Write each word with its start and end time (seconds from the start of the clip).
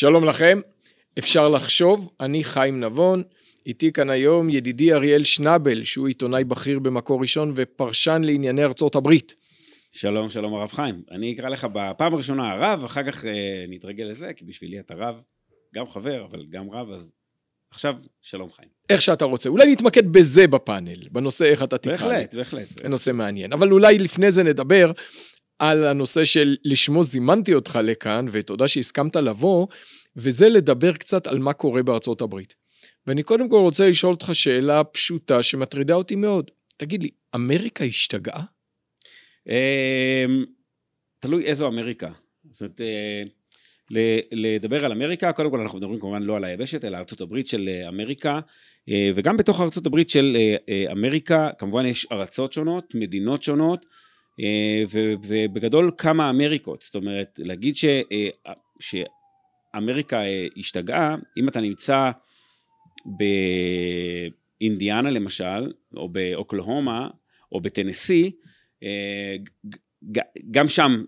שלום 0.00 0.24
לכם, 0.24 0.60
אפשר 1.18 1.48
לחשוב, 1.48 2.10
אני 2.20 2.44
חיים 2.44 2.80
נבון, 2.80 3.22
איתי 3.66 3.92
כאן 3.92 4.10
היום 4.10 4.50
ידידי 4.50 4.92
אריאל 4.92 5.24
שנבל, 5.24 5.84
שהוא 5.84 6.08
עיתונאי 6.08 6.44
בכיר 6.44 6.78
במקור 6.78 7.20
ראשון 7.20 7.52
ופרשן 7.56 8.22
לענייני 8.24 8.64
ארצות 8.64 8.94
הברית. 8.94 9.34
שלום, 9.92 10.30
שלום 10.30 10.54
הרב 10.54 10.70
חיים. 10.70 11.02
אני 11.10 11.34
אקרא 11.34 11.48
לך 11.48 11.66
בפעם 11.72 12.14
הראשונה 12.14 12.52
הרב, 12.52 12.84
אחר 12.84 13.12
כך 13.12 13.24
אה, 13.24 13.30
נתרגל 13.68 14.04
לזה, 14.04 14.32
כי 14.36 14.44
בשבילי 14.44 14.80
אתה 14.80 14.94
רב, 14.94 15.14
גם 15.74 15.88
חבר, 15.88 16.24
אבל 16.30 16.46
גם 16.50 16.70
רב, 16.70 16.90
אז 16.90 17.12
עכשיו, 17.70 17.94
שלום 18.22 18.50
חיים. 18.50 18.68
איך 18.90 19.02
שאתה 19.02 19.24
רוצה. 19.24 19.48
אולי 19.48 19.72
נתמקד 19.72 20.12
בזה 20.12 20.46
בפאנל, 20.46 21.08
בנושא 21.10 21.44
איך 21.44 21.62
אתה 21.62 21.78
תקרא 21.78 21.92
בהחלט, 21.92 22.34
בהחלט. 22.34 22.68
זה 22.82 22.88
נושא 22.88 23.10
מעניין. 23.10 23.52
אבל 23.52 23.72
אולי 23.72 23.98
לפני 23.98 24.30
זה 24.30 24.42
נדבר 24.42 24.92
על 25.58 25.84
הנושא 25.84 26.24
של 26.24 26.56
לשמו 26.64 27.04
זימנתי 27.04 27.54
אותך 27.54 27.78
לכאן, 27.82 28.26
ותודה 28.32 28.68
שהסכמת 28.68 29.16
לבוא, 29.16 29.66
וזה 30.16 30.48
לדבר 30.48 30.92
קצת 30.92 31.26
על 31.26 31.38
מה 31.38 31.52
קורה 31.52 31.82
בארצות 31.82 32.20
הברית. 32.20 32.54
ואני 33.06 33.22
קודם 33.22 33.48
כל 33.48 33.56
רוצה 33.56 33.90
לשאול 33.90 34.12
אותך 34.12 34.30
שאלה 34.32 34.84
פשוטה 34.84 35.42
שמטרידה 35.42 35.94
אותי 35.94 36.16
מאוד. 36.16 36.50
תגיד 36.76 37.02
לי, 37.02 37.10
אמריקה 37.34 37.84
השתגעה? 37.84 38.42
אמ, 39.48 40.44
תלוי 41.18 41.44
איזו 41.44 41.68
אמריקה. 41.68 42.10
זאת 42.50 42.60
אומרת, 42.60 42.80
אה, 42.80 43.22
לדבר 44.32 44.84
על 44.84 44.92
אמריקה, 44.92 45.32
קודם 45.32 45.50
כל 45.50 45.60
אנחנו 45.60 45.78
מדברים 45.78 46.00
כמובן 46.00 46.22
לא 46.22 46.36
על 46.36 46.44
היבשת, 46.44 46.84
אלא 46.84 46.96
ארצות 46.96 47.20
הברית 47.20 47.48
של 47.48 47.68
אה, 47.68 47.88
אמריקה, 47.88 48.40
אה, 48.88 49.10
וגם 49.14 49.36
בתוך 49.36 49.60
ארצות 49.60 49.86
הברית 49.86 50.10
של 50.10 50.36
אמריקה, 50.92 51.50
כמובן 51.58 51.86
יש 51.86 52.06
ארצות 52.12 52.52
שונות, 52.52 52.94
מדינות 52.94 53.42
שונות, 53.42 53.86
ובגדול 55.22 55.90
כמה 55.98 56.30
אמריקות, 56.30 56.82
זאת 56.82 56.94
אומרת, 56.94 57.40
להגיד 57.42 57.76
ש, 57.76 57.84
שאמריקה 58.80 60.22
השתגעה, 60.56 61.16
אם 61.38 61.48
אתה 61.48 61.60
נמצא 61.60 62.10
באינדיאנה 64.60 65.10
למשל, 65.10 65.72
או 65.96 66.08
באוקלהומה, 66.08 67.08
או 67.52 67.60
בטנסי, 67.60 68.30
אה, 68.82 69.36
גם 70.50 70.68
שם 70.68 71.04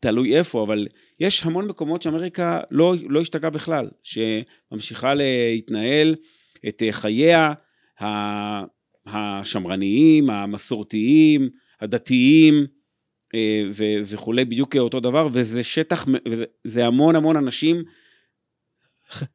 תלוי 0.00 0.38
איפה, 0.38 0.62
אבל 0.62 0.88
יש 1.20 1.42
המון 1.42 1.66
מקומות 1.66 2.02
שאמריקה 2.02 2.60
לא, 2.70 2.94
לא 3.08 3.20
השתגעה 3.20 3.50
בכלל, 3.50 3.90
שממשיכה 4.02 5.14
להתנהל 5.14 6.14
את 6.68 6.82
חייה 6.90 7.52
השמרניים, 9.06 10.30
המסורתיים, 10.30 11.50
הדתיים 11.80 12.66
אה, 13.34 13.62
וכולי, 14.04 14.44
בדיוק 14.44 14.76
אותו 14.76 15.00
דבר, 15.00 15.28
וזה 15.32 15.62
שטח, 15.62 16.06
זה 16.64 16.86
המון 16.86 17.16
המון 17.16 17.36
אנשים 17.36 17.82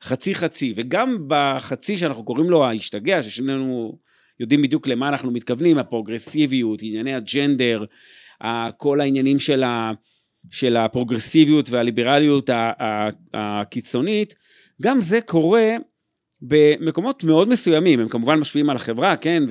חצי 0.04 0.36
חצי, 0.36 0.74
וגם 0.76 1.18
בחצי 1.28 1.98
שאנחנו 1.98 2.26
קוראים 2.26 2.50
לו 2.50 2.66
ההשתגע, 2.66 3.24
ששנינו 3.24 3.98
יודעים 4.40 4.62
בדיוק 4.62 4.88
למה 4.88 5.10
אנחנו 5.10 5.32
מתכוונים, 5.32 5.78
הפרוגרסיביות, 5.78 6.80
ענייני 6.82 7.14
הג'נדר, 7.14 7.86
כל 8.78 9.02
העניינים 9.02 9.40
של, 9.40 9.64
ה, 9.64 9.92
של 10.52 10.78
הפרוגרסיביות 10.78 11.70
והליברליות 11.70 12.50
הקיצונית, 13.34 14.36
גם 14.82 15.02
זה 15.02 15.22
קורה 15.22 15.76
במקומות 16.42 17.24
מאוד 17.24 17.50
מסוימים, 17.50 18.00
הם 18.00 18.08
כמובן 18.08 18.40
משפיעים 18.40 18.70
על 18.70 18.76
החברה, 18.76 19.16
כן, 19.16 19.44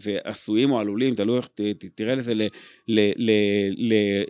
ועשויים 0.00 0.70
או 0.70 0.80
עלולים, 0.80 1.14
תלוי 1.14 1.36
איך 1.38 1.48
תראה 1.94 2.14
לזה 2.14 2.32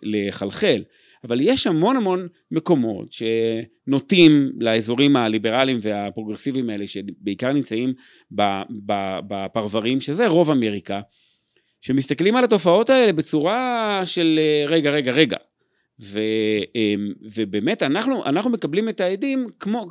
לחלחל. 0.03 0.83
אבל 1.25 1.41
יש 1.41 1.67
המון 1.67 1.97
המון 1.97 2.29
מקומות 2.51 3.13
שנוטים 3.13 4.53
לאזורים 4.59 5.17
הליברליים 5.17 5.79
והפרוגרסיביים 5.83 6.71
האלה, 6.71 6.87
שבעיקר 6.87 7.53
נמצאים 7.53 7.93
בפרברים, 9.29 10.01
שזה 10.01 10.27
רוב 10.27 10.51
אמריקה, 10.51 11.01
שמסתכלים 11.81 12.37
על 12.37 12.45
התופעות 12.45 12.91
האלה 12.91 13.13
בצורה 13.13 14.01
של 14.05 14.41
רגע, 14.69 14.91
רגע, 14.91 15.13
רגע. 15.13 15.37
ו, 16.01 16.21
אמ, 16.75 17.13
ובאמת 17.35 17.83
אנחנו, 17.83 18.25
אנחנו 18.27 18.51
מקבלים 18.51 18.89
את 18.89 19.01
העדים 19.01 19.47
כמו, 19.61 19.87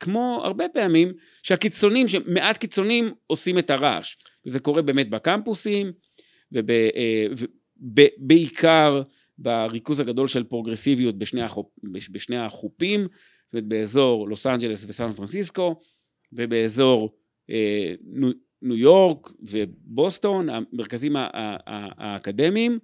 כמו 0.00 0.40
הרבה 0.44 0.68
פעמים 0.68 1.12
שהקיצונים, 1.42 2.08
שמעט 2.08 2.56
קיצונים 2.56 3.12
עושים 3.26 3.58
את 3.58 3.70
הרעש. 3.70 4.16
וזה 4.46 4.60
קורה 4.60 4.82
באמת 4.82 5.10
בקמפוסים, 5.10 5.92
ובעיקר 7.82 8.96
אה, 8.96 9.02
בריכוז 9.38 10.00
הגדול 10.00 10.28
של 10.28 10.44
פרוגרסיביות 10.44 11.18
בשני, 11.18 11.42
החופ, 11.42 11.66
בשני 12.12 12.38
החופים, 12.38 13.00
זאת 13.00 13.52
אומרת 13.52 13.64
באזור 13.64 14.28
לוס 14.28 14.46
אנג'לס 14.46 14.84
וסן 14.88 15.12
פרנסיסקו, 15.12 15.80
ובאזור 16.32 17.16
אה, 17.50 17.94
ניו 18.62 18.76
יורק 18.76 19.30
ובוסטון, 19.40 20.48
המרכזים 20.48 21.16
האקדמיים. 21.16 22.78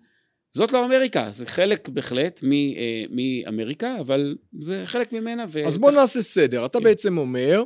זאת 0.53 0.73
לא 0.73 0.85
אמריקה, 0.85 1.31
זה 1.31 1.47
חלק 1.47 1.89
בהחלט 1.89 2.41
אה, 2.45 3.05
מאמריקה, 3.11 3.97
אבל 4.01 4.37
זה 4.61 4.83
חלק 4.87 5.13
ממנה. 5.13 5.45
אז 5.67 5.79
בוא 5.79 5.91
נעשה 5.91 6.21
סדר. 6.21 6.67
אתה 6.67 6.79
כן. 6.79 6.85
בעצם 6.85 7.19
אומר, 7.19 7.63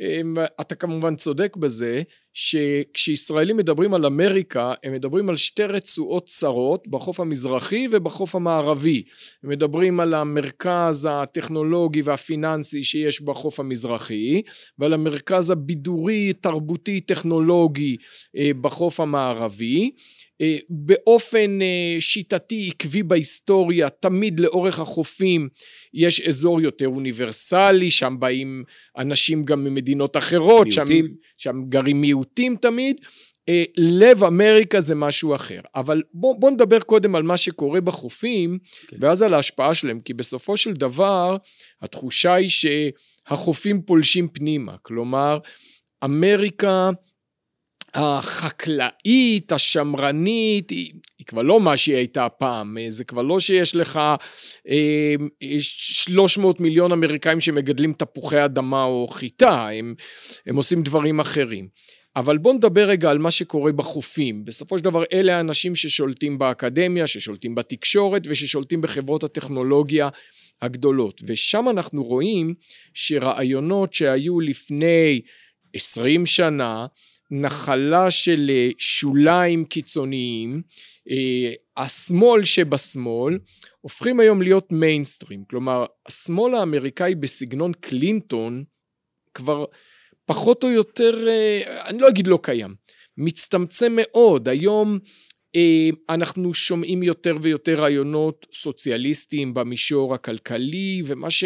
אמ, 0.00 0.34
אתה 0.60 0.74
כמובן 0.74 1.16
צודק 1.16 1.56
בזה, 1.56 2.02
שכשישראלים 2.32 3.56
מדברים 3.56 3.94
על 3.94 4.06
אמריקה, 4.06 4.74
הם 4.84 4.92
מדברים 4.92 5.28
על 5.28 5.36
שתי 5.36 5.64
רצועות 5.64 6.26
צרות 6.26 6.88
בחוף 6.88 7.20
המזרחי 7.20 7.88
ובחוף 7.90 8.34
המערבי. 8.34 9.02
הם 9.44 9.50
מדברים 9.50 10.00
על 10.00 10.14
המרכז 10.14 11.08
הטכנולוגי 11.10 12.02
והפיננסי 12.02 12.84
שיש 12.84 13.22
בחוף 13.22 13.60
המזרחי, 13.60 14.42
ועל 14.78 14.92
המרכז 14.92 15.50
הבידורי, 15.50 16.32
תרבותי, 16.32 17.00
טכנולוגי 17.00 17.96
אה, 18.36 18.50
בחוף 18.60 19.00
המערבי. 19.00 19.90
אה, 20.40 20.56
באופן 20.70 21.62
אה, 21.62 21.96
שיטתי 22.00 22.70
עקבי 22.70 23.02
בהיסטוריה 23.02 23.90
תמיד 23.90 24.40
לאורך 24.40 24.78
החופים 24.78 25.48
יש 25.94 26.20
אזור 26.20 26.60
יותר 26.60 26.88
אוניברסלי 26.88 27.90
שם 27.90 28.16
באים 28.18 28.64
אנשים 28.98 29.44
גם 29.44 29.64
ממדינות 29.64 30.16
אחרות 30.16 30.66
מיעוטים. 30.66 31.06
שם, 31.06 31.12
שם 31.36 31.62
גרים 31.68 32.00
מיעוטים 32.00 32.19
תמיד 32.56 32.96
אה, 33.48 33.64
לב 33.76 34.24
אמריקה 34.24 34.80
זה 34.80 34.94
משהו 34.94 35.34
אחר 35.34 35.60
אבל 35.74 36.02
בוא, 36.14 36.40
בוא 36.40 36.50
נדבר 36.50 36.80
קודם 36.80 37.14
על 37.14 37.22
מה 37.22 37.36
שקורה 37.36 37.80
בחופים 37.80 38.58
כן. 38.88 38.96
ואז 39.00 39.22
על 39.22 39.34
ההשפעה 39.34 39.74
שלהם 39.74 40.00
כי 40.00 40.14
בסופו 40.14 40.56
של 40.56 40.72
דבר 40.72 41.36
התחושה 41.82 42.34
היא 42.34 42.48
שהחופים 42.48 43.82
פולשים 43.82 44.28
פנימה 44.28 44.76
כלומר 44.82 45.38
אמריקה 46.04 46.90
החקלאית, 47.94 49.52
השמרנית, 49.52 50.70
היא, 50.70 50.92
היא 51.18 51.26
כבר 51.26 51.42
לא 51.42 51.60
מה 51.60 51.76
שהיא 51.76 51.96
הייתה 51.96 52.28
פעם, 52.28 52.76
זה 52.88 53.04
כבר 53.04 53.22
לא 53.22 53.40
שיש 53.40 53.76
לך 53.76 54.00
אה, 54.68 55.14
300 55.60 56.60
מיליון 56.60 56.92
אמריקאים 56.92 57.40
שמגדלים 57.40 57.92
תפוחי 57.92 58.44
אדמה 58.44 58.84
או 58.84 59.08
חיטה, 59.08 59.68
הם, 59.68 59.94
הם 60.46 60.56
עושים 60.56 60.82
דברים 60.82 61.20
אחרים. 61.20 61.68
אבל 62.16 62.38
בואו 62.38 62.54
נדבר 62.54 62.88
רגע 62.88 63.10
על 63.10 63.18
מה 63.18 63.30
שקורה 63.30 63.72
בחופים. 63.72 64.44
בסופו 64.44 64.78
של 64.78 64.84
דבר 64.84 65.02
אלה 65.12 65.36
האנשים 65.36 65.74
ששולטים 65.74 66.38
באקדמיה, 66.38 67.06
ששולטים 67.06 67.54
בתקשורת 67.54 68.22
וששולטים 68.26 68.80
בחברות 68.80 69.24
הטכנולוגיה 69.24 70.08
הגדולות. 70.62 71.20
ושם 71.26 71.68
אנחנו 71.68 72.04
רואים 72.04 72.54
שרעיונות 72.94 73.94
שהיו 73.94 74.40
לפני 74.40 75.20
20 75.74 76.26
שנה, 76.26 76.86
נחלה 77.30 78.10
של 78.10 78.50
אה, 78.50 78.68
שוליים 78.78 79.64
קיצוניים, 79.64 80.62
אה, 81.10 81.52
השמאל 81.76 82.44
שבשמאל, 82.44 83.38
הופכים 83.80 84.20
היום 84.20 84.42
להיות 84.42 84.72
מיינסטרים. 84.72 85.44
כלומר, 85.50 85.86
השמאל 86.06 86.54
האמריקאי 86.54 87.14
בסגנון 87.14 87.72
קלינטון 87.72 88.64
כבר 89.34 89.64
פחות 90.30 90.64
או 90.64 90.70
יותר, 90.70 91.28
אה, 91.28 91.88
אני 91.88 91.98
לא 91.98 92.08
אגיד 92.08 92.26
לא 92.26 92.38
קיים, 92.42 92.74
מצטמצם 93.18 93.92
מאוד. 93.96 94.48
היום 94.48 94.98
אנחנו 96.08 96.54
שומעים 96.54 97.02
יותר 97.02 97.36
ויותר 97.42 97.80
רעיונות 97.80 98.46
סוציאליסטיים 98.54 99.54
במישור 99.54 100.14
הכלכלי, 100.14 101.02
ומה 101.06 101.30
ש... 101.30 101.44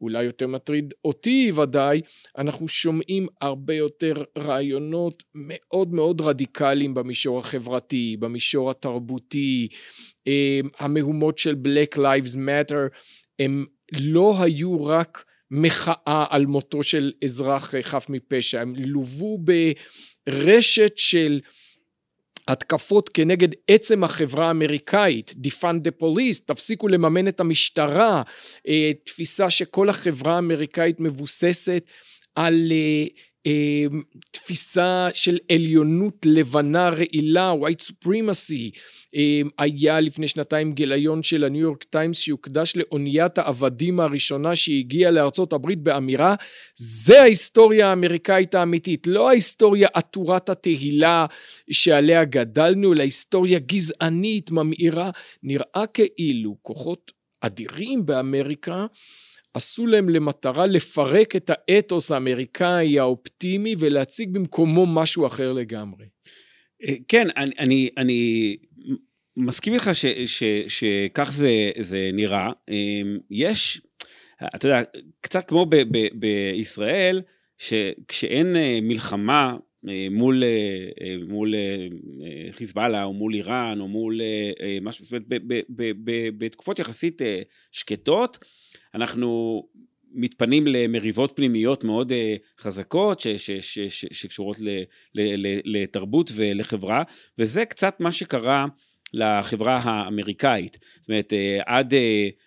אולי 0.00 0.24
יותר 0.24 0.46
מטריד 0.46 0.94
אותי 1.04 1.52
ודאי, 1.52 2.00
אנחנו 2.38 2.68
שומעים 2.68 3.26
הרבה 3.40 3.74
יותר 3.74 4.14
רעיונות 4.38 5.22
מאוד 5.34 5.92
מאוד 5.92 6.20
רדיקליים 6.20 6.94
במישור 6.94 7.38
החברתי, 7.38 8.16
במישור 8.20 8.70
התרבותי, 8.70 9.68
אמ, 10.26 10.68
המהומות 10.78 11.38
של 11.38 11.54
Black 11.54 11.96
Lives 11.96 12.36
Matter 12.36 12.96
הם 13.38 13.64
לא 14.00 14.42
היו 14.42 14.84
רק 14.84 15.24
מחאה 15.54 16.24
על 16.30 16.46
מותו 16.46 16.82
של 16.82 17.12
אזרח 17.24 17.74
חף 17.82 18.06
מפשע, 18.08 18.60
הם 18.60 18.74
לוו 18.76 19.38
ברשת 20.26 20.92
של 20.96 21.40
התקפות 22.48 23.08
כנגד 23.08 23.48
עצם 23.68 24.04
החברה 24.04 24.48
האמריקאית, 24.48 25.34
Defund 25.46 25.86
the 25.86 26.02
Police, 26.02 26.40
תפסיקו 26.46 26.88
לממן 26.88 27.28
את 27.28 27.40
המשטרה, 27.40 28.22
אה, 28.68 28.90
תפיסה 29.04 29.50
שכל 29.50 29.88
החברה 29.88 30.34
האמריקאית 30.34 31.00
מבוססת 31.00 31.84
על 32.34 32.72
אה, 32.72 32.76
אה, 32.76 33.06
תפיסה 34.30 35.08
של 35.14 35.38
עליונות 35.52 36.26
לבנה 36.26 36.88
רעילה, 36.88 37.52
white 37.52 37.82
supremacy, 37.82 38.78
היה 39.58 40.00
לפני 40.00 40.28
שנתיים 40.28 40.72
גיליון 40.72 41.22
של 41.22 41.44
הניו 41.44 41.60
יורק 41.60 41.82
טיימס 41.82 42.18
שהוקדש 42.18 42.76
לאוניית 42.76 43.38
העבדים 43.38 44.00
הראשונה 44.00 44.56
שהגיעה 44.56 45.10
לארצות 45.10 45.52
הברית 45.52 45.78
באמירה 45.78 46.34
זה 46.76 47.22
ההיסטוריה 47.22 47.88
האמריקאית 47.88 48.54
האמיתית 48.54 49.06
לא 49.06 49.28
ההיסטוריה 49.28 49.88
עטורת 49.94 50.48
התהילה 50.48 51.26
שעליה 51.70 52.24
גדלנו 52.24 52.92
אלא 52.92 53.02
היסטוריה 53.02 53.58
גזענית 53.58 54.50
ממאירה 54.50 55.10
נראה 55.42 55.84
כאילו 55.94 56.56
כוחות 56.62 57.12
אדירים 57.40 58.06
באמריקה 58.06 58.86
עשו 59.54 59.86
להם 59.86 60.08
למטרה 60.08 60.66
לפרק 60.66 61.36
את 61.36 61.50
האתוס 61.50 62.12
האמריקאי 62.12 62.98
האופטימי 62.98 63.74
ולהציג 63.78 64.30
במקומו 64.32 64.86
משהו 64.86 65.26
אחר 65.26 65.52
לגמרי. 65.52 66.06
אה, 66.88 66.94
כן, 67.08 67.28
אני, 67.36 67.52
אני, 67.58 67.90
אני 67.96 68.56
מסכים 69.36 69.74
איתך 69.74 69.90
שכך 70.68 71.30
זה, 71.32 71.70
זה 71.80 72.10
נראה. 72.12 72.50
אמ, 72.70 73.18
יש, 73.30 73.80
אתה 74.56 74.66
יודע, 74.68 74.82
קצת 75.20 75.48
כמו 75.48 75.66
ב, 75.66 75.76
ב, 75.76 76.06
בישראל, 76.12 77.22
שכשאין 77.58 78.56
אה, 78.56 78.78
מלחמה 78.82 79.56
אה, 79.88 80.06
מול, 80.10 80.42
מול 81.28 81.54
חיזבאללה 82.50 83.04
או 83.04 83.12
מול 83.12 83.34
איראן 83.34 83.80
או 83.80 83.88
מול 83.88 84.20
משהו, 84.82 85.04
זאת 85.04 85.12
אומרת, 85.12 85.42
בתקופות 86.38 86.78
יחסית 86.78 87.22
שקטות, 87.72 88.38
אנחנו 88.94 89.62
מתפנים 90.14 90.66
למריבות 90.66 91.32
פנימיות 91.36 91.84
מאוד 91.84 92.12
uh, 92.12 92.62
חזקות 92.62 93.20
ש, 93.20 93.28
ש, 93.28 93.50
ש, 93.50 93.78
ש, 93.78 94.04
שקשורות 94.12 94.60
ל, 94.60 94.68
ל, 95.14 95.46
ל, 95.46 95.60
לתרבות 95.64 96.30
ולחברה, 96.34 97.02
וזה 97.38 97.64
קצת 97.64 97.96
מה 98.00 98.12
שקרה 98.12 98.66
לחברה 99.12 99.80
האמריקאית. 99.82 100.78
זאת 101.00 101.08
אומרת, 101.08 101.32
uh, 101.32 101.62
עד, 101.66 101.92
uh, 101.92 101.96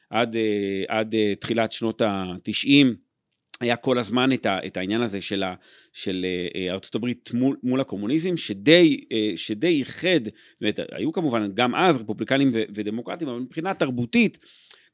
עד, 0.09 0.35
עד 0.87 1.15
תחילת 1.39 1.71
שנות 1.71 2.01
ה-90, 2.01 2.85
היה 3.61 3.75
כל 3.75 3.97
הזמן 3.97 4.31
את, 4.33 4.45
ה, 4.45 4.59
את 4.65 4.77
העניין 4.77 5.01
הזה 5.01 5.21
של, 5.21 5.43
ה, 5.43 5.53
של 5.93 6.25
ארצות 6.69 6.95
הברית 6.95 7.29
מול, 7.33 7.57
מול 7.63 7.81
הקומוניזם, 7.81 8.37
שדי, 8.37 9.01
שדי 9.35 9.67
איחד, 9.67 10.25
זאת 10.25 10.61
אומרת, 10.61 10.79
היו 10.91 11.11
כמובן 11.11 11.51
גם 11.53 11.75
אז 11.75 11.97
רפובליקנים 11.97 12.51
ודמוקרטים, 12.53 13.27
אבל 13.27 13.39
מבחינה 13.39 13.73
תרבותית, 13.73 14.37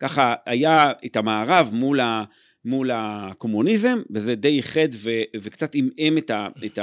ככה 0.01 0.33
היה 0.45 0.91
את 1.05 1.15
המערב 1.15 1.69
מול, 1.73 1.99
ה, 1.99 2.23
מול 2.65 2.89
הקומוניזם, 2.93 4.01
וזה 4.13 4.35
די 4.35 4.57
איחד 4.57 4.87
ו, 4.93 5.09
וקצת 5.41 5.75
עמעם 5.75 6.17
את, 6.17 6.31
את, 6.65 6.79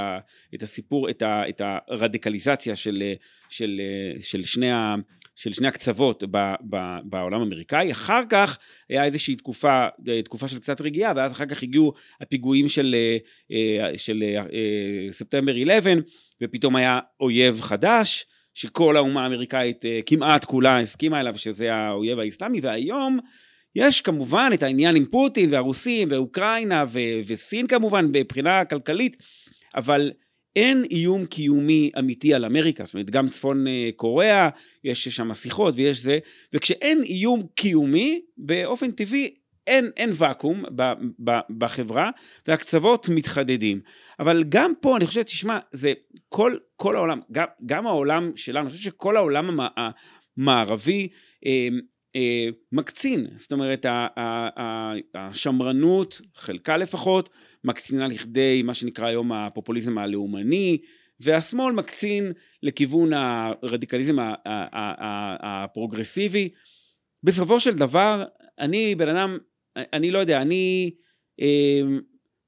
את 0.54 0.62
הסיפור, 0.62 1.10
את, 1.10 1.22
ה, 1.22 1.48
את 1.48 1.62
הרדיקליזציה 1.88 2.76
של, 2.76 3.02
של, 3.48 3.80
של, 4.20 4.44
שני, 4.44 4.72
ה, 4.72 4.94
של 5.36 5.52
שני 5.52 5.68
הקצוות 5.68 6.24
ב, 6.30 6.54
ב, 6.70 6.76
בעולם 7.04 7.40
האמריקאי. 7.40 7.92
אחר 7.92 8.22
כך 8.30 8.58
היה 8.88 9.04
איזושהי 9.04 9.36
תקופה, 9.36 9.86
תקופה 10.24 10.48
של 10.48 10.58
קצת 10.58 10.80
רגיעה, 10.80 11.12
ואז 11.16 11.32
אחר 11.32 11.46
כך 11.46 11.62
הגיעו 11.62 11.92
הפיגועים 12.20 12.68
של, 12.68 12.96
של 13.96 14.24
ספטמבר 15.10 15.52
11, 15.62 15.92
ופתאום 16.42 16.76
היה 16.76 16.98
אויב 17.20 17.60
חדש. 17.60 18.26
שכל 18.58 18.96
האומה 18.96 19.22
האמריקאית 19.22 19.84
אה, 19.84 20.00
כמעט 20.06 20.44
כולה 20.44 20.80
הסכימה 20.80 21.20
אליו 21.20 21.38
שזה 21.38 21.74
האויב 21.74 22.18
האסלאמי 22.18 22.60
והיום 22.60 23.18
יש 23.76 24.00
כמובן 24.00 24.50
את 24.54 24.62
העניין 24.62 24.96
עם 24.96 25.04
פוטין 25.04 25.52
והרוסים 25.54 26.08
ואוקראינה 26.10 26.84
ו- 26.88 27.20
וסין 27.26 27.66
כמובן 27.66 28.06
מבחינה 28.12 28.64
כלכלית 28.64 29.16
אבל 29.74 30.10
אין 30.56 30.84
איום 30.90 31.26
קיומי 31.26 31.90
אמיתי 31.98 32.34
על 32.34 32.44
אמריקה, 32.44 32.84
זאת 32.84 32.94
אומרת 32.94 33.10
גם 33.10 33.28
צפון 33.28 33.66
אה, 33.66 33.90
קוריאה, 33.96 34.48
יש 34.84 35.08
שם 35.08 35.34
שיחות 35.34 35.74
ויש 35.76 35.98
זה, 35.98 36.18
וכשאין 36.52 37.02
איום 37.04 37.40
קיומי, 37.54 38.20
באופן 38.38 38.90
טבעי 38.90 39.34
אין, 39.68 39.90
אין 39.96 40.10
ואקום 40.14 40.64
ב, 40.76 40.82
ב, 41.24 41.30
בחברה, 41.58 42.10
והקצוות 42.46 43.08
מתחדדים. 43.08 43.80
אבל 44.20 44.44
גם 44.48 44.72
פה, 44.80 44.96
אני 44.96 45.06
חושב, 45.06 45.22
תשמע, 45.22 45.58
זה 45.72 45.92
כל, 46.28 46.56
כל 46.76 46.96
העולם, 46.96 47.20
גם, 47.32 47.46
גם 47.66 47.86
העולם 47.86 48.30
שלנו, 48.36 48.66
אני 48.66 48.70
חושב 48.76 48.84
שכל 48.84 49.16
העולם 49.16 49.60
המערבי 49.76 51.08
אה, 51.46 51.68
אה, 52.16 52.48
מקצין. 52.72 53.26
זאת 53.36 53.52
אומרת, 53.52 53.86
השמרנות, 55.14 56.20
חלקה 56.36 56.76
לפחות, 56.76 57.30
מקצינה 57.64 58.08
לכדי 58.08 58.62
מה 58.62 58.74
שנקרא 58.74 59.06
היום 59.06 59.32
הפופוליזם 59.32 59.98
הלאומני, 59.98 60.78
והשמאל 61.20 61.74
מקצין 61.74 62.32
לכיוון 62.62 63.10
הרדיקליזם 63.12 64.16
הפרוגרסיבי. 65.42 66.48
בסופו 67.22 67.60
של 67.60 67.76
דבר, 67.76 68.24
אני 68.58 68.94
בן 68.94 69.08
אדם 69.08 69.38
אני 69.92 70.10
לא 70.10 70.18
יודע, 70.18 70.42
אני 70.42 70.90
אה, 71.40 71.80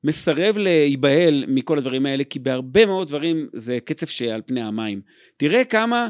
מסרב 0.04 0.58
להיבהל 0.58 1.44
מכל 1.48 1.78
הדברים 1.78 2.06
האלה, 2.06 2.24
כי 2.24 2.38
בהרבה 2.38 2.86
מאוד 2.86 3.08
דברים 3.08 3.48
זה 3.54 3.78
קצף 3.80 4.10
שעל 4.10 4.42
פני 4.46 4.62
המים. 4.62 5.00
תראה 5.36 5.64
כמה, 5.64 6.08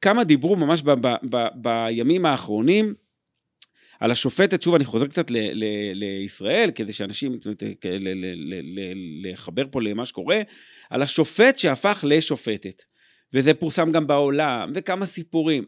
כמה 0.00 0.24
דיברו 0.24 0.56
ממש 0.56 0.82
ב, 0.82 0.90
ב, 0.90 1.14
ב, 1.30 1.46
בימים 1.54 2.26
האחרונים 2.26 2.94
על 4.00 4.10
השופטת, 4.10 4.62
שוב 4.62 4.74
אני 4.74 4.84
חוזר 4.84 5.06
קצת 5.06 5.30
ל, 5.30 5.36
ל, 5.36 5.64
לישראל, 5.92 6.70
כדי 6.74 6.92
שאנשים, 6.92 7.32
ל, 7.32 7.38
ל, 7.84 8.24
ל, 8.24 8.54
ל, 8.54 9.32
לחבר 9.32 9.64
פה 9.70 9.82
למה 9.82 10.06
שקורה, 10.06 10.40
על 10.90 11.02
השופט 11.02 11.58
שהפך 11.58 12.04
לשופטת. 12.08 12.82
וזה 13.34 13.54
פורסם 13.54 13.92
גם 13.92 14.06
בעולם, 14.06 14.72
וכמה 14.74 15.06
סיפורים. 15.06 15.64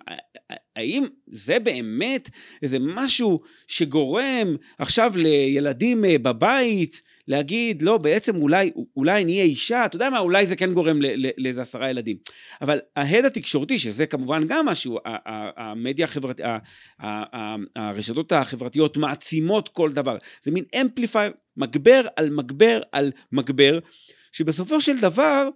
האם 0.76 1.04
זה 1.26 1.58
באמת 1.58 2.30
איזה 2.62 2.78
משהו 2.80 3.40
שגורם 3.66 4.56
עכשיו 4.78 5.12
לילדים 5.16 6.04
אה, 6.04 6.18
בבית 6.18 7.02
להגיד, 7.28 7.82
לא, 7.82 7.98
בעצם 7.98 8.36
אולי, 8.36 8.70
אולי 8.96 9.24
נהיה 9.24 9.44
אישה, 9.44 9.86
אתה 9.86 9.96
יודע 9.96 10.10
מה, 10.10 10.18
אולי 10.18 10.46
זה 10.46 10.56
כן 10.56 10.74
גורם 10.74 10.98
לאיזה 11.38 11.62
עשרה 11.62 11.90
ילדים. 11.90 12.16
אבל 12.62 12.78
ההד 12.96 13.24
התקשורתי, 13.24 13.78
שזה 13.78 14.06
כמובן 14.06 14.46
גם 14.48 14.66
משהו, 14.66 14.98
המדיה 15.56 16.04
החברתית, 16.04 16.46
הרשתות 17.76 18.32
החברתיות 18.32 18.96
מעצימות 18.96 19.68
כל 19.68 19.90
דבר. 19.92 20.16
זה 20.42 20.50
מין 20.50 20.64
אמפליפייר, 20.80 21.32
מגבר 21.56 22.02
על 22.16 22.30
מגבר 22.30 22.80
על 22.92 23.12
מגבר, 23.32 23.78
שבסופו 24.32 24.80
של 24.80 25.00
דבר, 25.00 25.48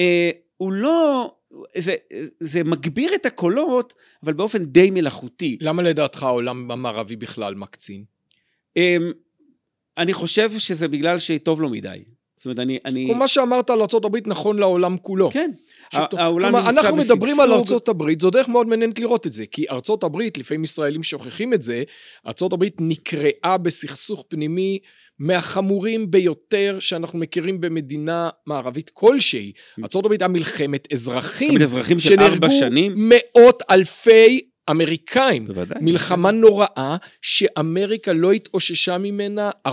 אה, 0.00 0.30
הוא 0.62 0.72
לא... 0.72 1.30
זה, 1.76 1.94
זה 2.40 2.64
מגביר 2.64 3.14
את 3.14 3.26
הקולות, 3.26 3.94
אבל 4.22 4.32
באופן 4.32 4.64
די 4.64 4.90
מלאכותי. 4.90 5.58
למה 5.60 5.82
לדעתך 5.82 6.22
העולם 6.22 6.70
המערבי 6.70 7.16
בכלל 7.16 7.54
מקצין? 7.54 8.04
אמ, 8.76 9.12
אני 9.98 10.14
חושב 10.14 10.58
שזה 10.58 10.88
בגלל 10.88 11.18
שטוב 11.18 11.60
לו 11.60 11.68
מדי. 11.68 12.02
זאת 12.36 12.46
אומרת, 12.46 12.58
אני... 12.58 12.78
אני... 12.84 13.04
כמו 13.06 13.14
מה 13.14 13.28
שאמרת 13.28 13.70
על 13.70 13.80
ארה"ב 13.80 14.16
נכון 14.26 14.58
לעולם 14.58 14.98
כולו. 14.98 15.30
כן. 15.30 15.50
שטוב... 15.94 16.20
העולם 16.20 16.56
נמצא 16.56 16.60
בסגסוג. 16.60 16.78
אנחנו 16.78 16.96
מדברים 16.96 17.40
על 17.40 17.52
ארה"ב, 17.52 18.20
זו 18.20 18.30
דרך 18.30 18.48
מאוד 18.48 18.66
מעניינת 18.66 18.98
לראות 18.98 19.26
את 19.26 19.32
זה, 19.32 19.46
כי 19.46 19.64
ארה"ב, 19.70 20.16
לפעמים 20.36 20.64
ישראלים 20.64 21.02
שוכחים 21.02 21.54
את 21.54 21.62
זה, 21.62 21.82
ארה"ב 22.26 22.64
נקרעה 22.80 23.58
בסכסוך 23.58 24.24
פנימי 24.28 24.78
מהחמורים 25.22 26.10
ביותר 26.10 26.76
שאנחנו 26.80 27.18
מכירים 27.18 27.60
במדינה 27.60 28.30
מערבית 28.46 28.90
כלשהי. 28.90 29.52
ארה"ב 29.78 30.10
הייתה 30.10 30.28
מלחמת 30.28 30.92
אזרחים. 30.92 31.62
אזרחים 31.62 32.00
של 32.00 32.20
ארבע 32.20 32.50
שנים. 32.50 32.92
מאות 32.96 33.62
אלפי 33.70 34.40
אמריקאים. 34.70 35.46
בוודאי. 35.46 35.78
מלחמה 35.80 36.30
נוראה 36.30 36.96
שאמריקה 37.22 38.12
לא 38.12 38.32
התאוששה 38.32 38.98
ממנה 38.98 39.50
40-50 39.68 39.72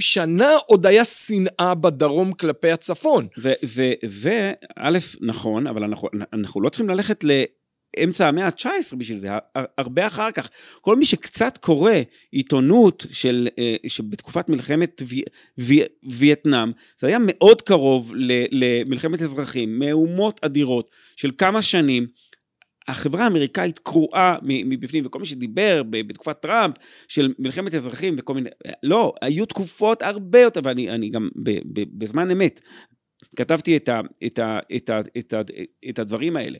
שנה, 0.00 0.50
עוד 0.66 0.86
היה 0.86 1.04
שנאה 1.04 1.74
בדרום 1.74 2.32
כלפי 2.32 2.70
הצפון. 2.70 3.26
וא', 4.10 4.52
נכון, 5.20 5.66
אבל 5.66 5.84
אנחנו, 5.84 6.08
אנחנו 6.32 6.60
לא 6.60 6.68
צריכים 6.68 6.88
ללכת 6.88 7.24
ל... 7.24 7.30
אמצע 8.04 8.28
המאה 8.28 8.46
ה-19 8.46 8.96
בשביל 8.96 9.18
זה, 9.18 9.28
הרבה 9.78 10.06
אחר 10.06 10.30
כך. 10.30 10.48
כל 10.80 10.96
מי 10.96 11.04
שקצת 11.04 11.58
קורא 11.58 11.92
עיתונות 12.32 13.06
של, 13.10 13.48
אה, 13.58 13.76
שבתקופת 13.86 14.48
מלחמת 14.48 15.02
וי, 15.08 15.22
וי, 15.58 15.80
וייטנאם, 16.10 16.72
זה 16.98 17.06
היה 17.06 17.18
מאוד 17.20 17.62
קרוב 17.62 18.12
למלחמת 18.50 19.22
אזרחים, 19.22 19.78
מהומות 19.78 20.40
אדירות 20.42 20.90
של 21.16 21.30
כמה 21.38 21.62
שנים. 21.62 22.06
החברה 22.88 23.24
האמריקאית 23.24 23.78
קרועה 23.78 24.36
מבפנים, 24.42 25.06
וכל 25.06 25.18
מי 25.18 25.26
שדיבר 25.26 25.82
בתקופת 25.90 26.40
טראמפ 26.40 26.74
של 27.08 27.32
מלחמת 27.38 27.74
אזרחים 27.74 28.14
וכל 28.18 28.34
מיני, 28.34 28.48
לא, 28.82 29.12
היו 29.22 29.46
תקופות 29.46 30.02
הרבה 30.02 30.40
יותר, 30.40 30.60
ואני 30.64 31.08
גם 31.10 31.28
בזמן 31.98 32.30
אמת, 32.30 32.60
כתבתי 33.36 33.76
את, 33.76 33.88
ה, 33.88 34.00
את, 34.26 34.38
ה, 34.38 34.58
את, 34.76 34.90
ה, 34.90 35.00
את, 35.18 35.32
ה, 35.32 35.40
את 35.88 35.98
הדברים 35.98 36.36
האלה. 36.36 36.58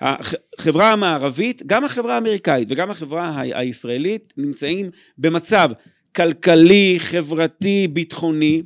החברה 0.00 0.92
המערבית, 0.92 1.62
גם 1.66 1.84
החברה 1.84 2.14
האמריקאית 2.14 2.68
וגם 2.70 2.90
החברה 2.90 3.40
הישראלית 3.40 4.32
נמצאים 4.36 4.90
במצב 5.18 5.70
כלכלי, 6.16 6.96
חברתי, 6.98 7.88
ביטחוני, 7.92 8.62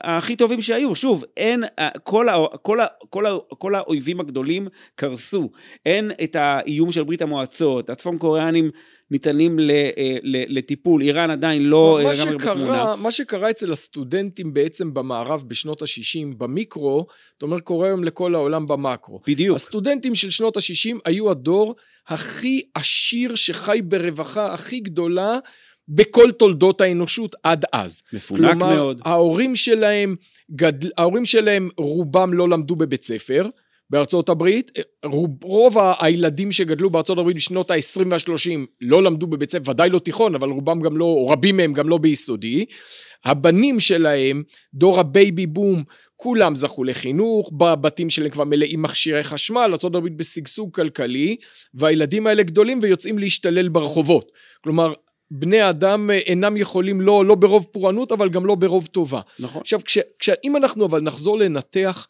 הכי 0.00 0.36
טובים 0.36 0.62
שהיו. 0.62 0.94
שוב, 0.94 1.24
אין, 1.36 1.64
כל, 2.02 2.28
ה, 2.28 2.36
כל, 2.62 2.80
ה, 2.80 2.86
כל, 3.10 3.26
ה, 3.26 3.36
כל 3.58 3.74
האויבים 3.74 4.20
הגדולים 4.20 4.68
קרסו. 4.94 5.50
אין 5.86 6.10
את 6.24 6.36
האיום 6.36 6.92
של 6.92 7.04
ברית 7.04 7.22
המועצות, 7.22 7.90
הצפון 7.90 8.18
קוריאנים 8.18 8.70
ניתנים 9.10 9.58
אה, 9.70 10.16
לטיפול, 10.22 11.02
איראן 11.02 11.30
עדיין 11.30 11.62
לא 11.62 12.00
לגמרי 12.02 12.36
בתמונה. 12.36 12.96
מה 12.96 13.12
שקרה 13.12 13.50
אצל 13.50 13.72
הסטודנטים 13.72 14.54
בעצם 14.54 14.94
במערב 14.94 15.44
בשנות 15.48 15.82
ה-60 15.82 16.36
במיקרו, 16.38 17.06
זאת 17.32 17.42
אומרת 17.42 17.62
קורה 17.62 17.86
היום 17.86 18.04
לכל 18.04 18.34
העולם 18.34 18.66
במקרו. 18.66 19.20
בדיוק. 19.26 19.56
הסטודנטים 19.56 20.14
של 20.14 20.30
שנות 20.30 20.56
ה-60 20.56 20.98
היו 21.04 21.30
הדור 21.30 21.74
הכי 22.08 22.62
עשיר 22.74 23.34
שחי 23.34 23.80
ברווחה 23.84 24.54
הכי 24.54 24.80
גדולה 24.80 25.38
בכל 25.88 26.30
תולדות 26.30 26.80
האנושות 26.80 27.34
עד 27.42 27.64
אז. 27.72 28.02
מפונק 28.12 28.40
כלומר, 28.40 28.74
מאוד. 28.74 29.00
כלומר, 29.00 29.16
ההורים 29.16 29.56
שלהם, 29.56 30.16
גדל, 30.50 30.90
ההורים 30.98 31.26
שלהם 31.26 31.68
רובם 31.76 32.34
לא 32.34 32.48
למדו 32.48 32.76
בבית 32.76 33.04
ספר. 33.04 33.48
בארצות 33.90 34.28
הברית, 34.28 34.70
רוב, 35.04 35.30
רוב 35.42 35.76
הילדים 36.00 36.52
שגדלו 36.52 36.90
בארצות 36.90 37.18
הברית 37.18 37.36
בשנות 37.36 37.70
ה-20 37.70 38.02
וה-30 38.10 38.66
לא 38.80 39.02
למדו 39.02 39.26
בבית 39.26 39.50
ספר, 39.50 39.70
ודאי 39.70 39.90
לא 39.90 39.98
תיכון, 39.98 40.34
אבל 40.34 40.48
רובם 40.48 40.80
גם 40.80 40.96
לא, 40.96 41.04
או 41.04 41.28
רבים 41.28 41.56
מהם 41.56 41.72
גם 41.72 41.88
לא 41.88 41.98
ביסודי. 41.98 42.64
הבנים 43.24 43.80
שלהם, 43.80 44.42
דור 44.74 45.00
הבייבי 45.00 45.46
בום, 45.46 45.84
כולם 46.16 46.54
זכו 46.54 46.84
לחינוך, 46.84 47.50
בבתים 47.52 48.10
שלהם 48.10 48.30
כבר 48.30 48.44
מלאים 48.44 48.82
מכשירי 48.82 49.24
חשמל, 49.24 49.74
ארה"ב 49.82 50.08
בשגשוג 50.16 50.74
כלכלי, 50.74 51.36
והילדים 51.74 52.26
האלה 52.26 52.42
גדולים 52.42 52.78
ויוצאים 52.82 53.18
להשתולל 53.18 53.68
ברחובות. 53.68 54.32
כלומר, 54.64 54.92
בני 55.30 55.68
אדם 55.70 56.10
אינם 56.10 56.56
יכולים 56.56 57.00
לא, 57.00 57.24
לא 57.24 57.34
ברוב 57.34 57.66
פורענות, 57.72 58.12
אבל 58.12 58.28
גם 58.28 58.46
לא 58.46 58.54
ברוב 58.54 58.86
טובה. 58.86 59.20
נכון. 59.38 59.60
עכשיו, 59.60 59.80
כש, 59.84 59.98
כש, 60.18 60.30
אם 60.44 60.56
אנחנו 60.56 60.86
אבל 60.86 61.00
נחזור 61.00 61.38
לנתח 61.38 62.06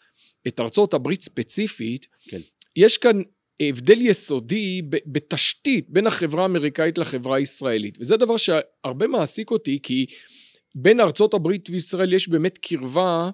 את 0.48 0.60
ארצות 0.60 0.94
הברית 0.94 1.22
ספציפית, 1.22 2.06
כן. 2.28 2.40
יש 2.76 2.98
כאן 2.98 3.20
הבדל 3.60 4.00
יסודי 4.00 4.82
בתשתית 5.06 5.90
בין 5.90 6.06
החברה 6.06 6.42
האמריקאית 6.42 6.98
לחברה 6.98 7.36
הישראלית. 7.36 7.98
וזה 8.00 8.16
דבר 8.16 8.36
שהרבה 8.36 9.06
מעסיק 9.06 9.50
אותי, 9.50 9.78
כי 9.82 10.06
בין 10.74 11.00
ארצות 11.00 11.34
הברית 11.34 11.70
וישראל 11.70 12.12
יש 12.12 12.28
באמת 12.28 12.58
קרבה 12.58 13.30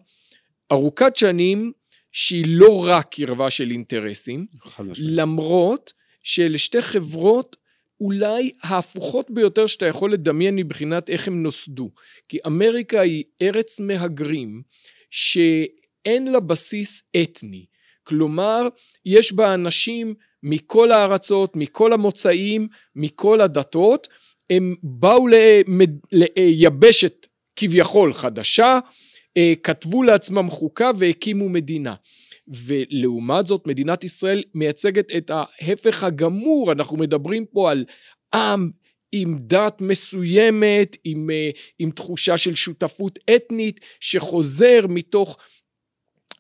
ארוכת 0.73 1.17
שנים, 1.17 1.73
שהיא 2.13 2.45
לא 2.49 2.87
רק 2.87 3.15
קרבה 3.15 3.51
של 3.51 3.71
אינטרסים, 3.71 4.47
למרות 4.97 5.93
שלשתי 6.23 6.83
חברות 6.83 7.57
אולי 8.01 8.51
ההפוכות 8.63 9.31
ביותר 9.31 9.67
שאתה 9.67 9.87
יכול 9.87 10.13
לדמיין 10.13 10.57
מבחינת 10.57 11.11
איך 11.11 11.29
הם 11.29 11.43
נוסדו. 11.43 11.91
כי 12.29 12.39
אמריקה 12.47 13.01
היא 13.01 13.25
ארץ 13.43 13.81
מהגרים, 13.81 14.63
ש... 15.11 15.39
אין 16.05 16.33
לה 16.33 16.41
בסיס 16.41 17.03
אתני. 17.23 17.67
כלומר, 18.05 18.69
יש 19.07 19.33
בה 19.33 19.55
אנשים 19.55 20.15
מכל 20.43 20.93
הארצות, 20.93 21.57
מכל 21.57 21.93
המוצאים, 21.93 22.69
מכל 22.97 23.41
הדתות, 23.41 24.09
הם 24.51 24.75
באו 24.83 25.27
ליבשת 26.37 27.27
כביכול 27.57 28.13
חדשה, 28.13 28.79
אה, 29.37 29.53
כתבו 29.63 30.03
לעצמם 30.03 30.51
חוקה 30.51 30.91
והקימו 30.97 31.49
מדינה. 31.49 31.95
ולעומת 32.49 33.47
זאת 33.47 33.67
מדינת 33.67 34.05
ישראל 34.05 34.43
מייצגת 34.55 35.11
את 35.17 35.31
ההפך 35.31 36.05
הגמור, 36.05 36.73
אנחנו 36.73 36.97
מדברים 36.97 37.47
פה 37.47 37.71
על 37.71 37.85
עם 38.35 38.71
עם 39.15 39.37
דת 39.41 39.81
מסוימת, 39.81 40.97
עם, 41.05 41.31
אה, 41.31 41.51
עם 41.79 41.91
תחושה 41.91 42.37
של 42.37 42.55
שותפות 42.55 43.19
אתנית, 43.37 43.81
שחוזר 44.01 44.87
מתוך 44.89 45.39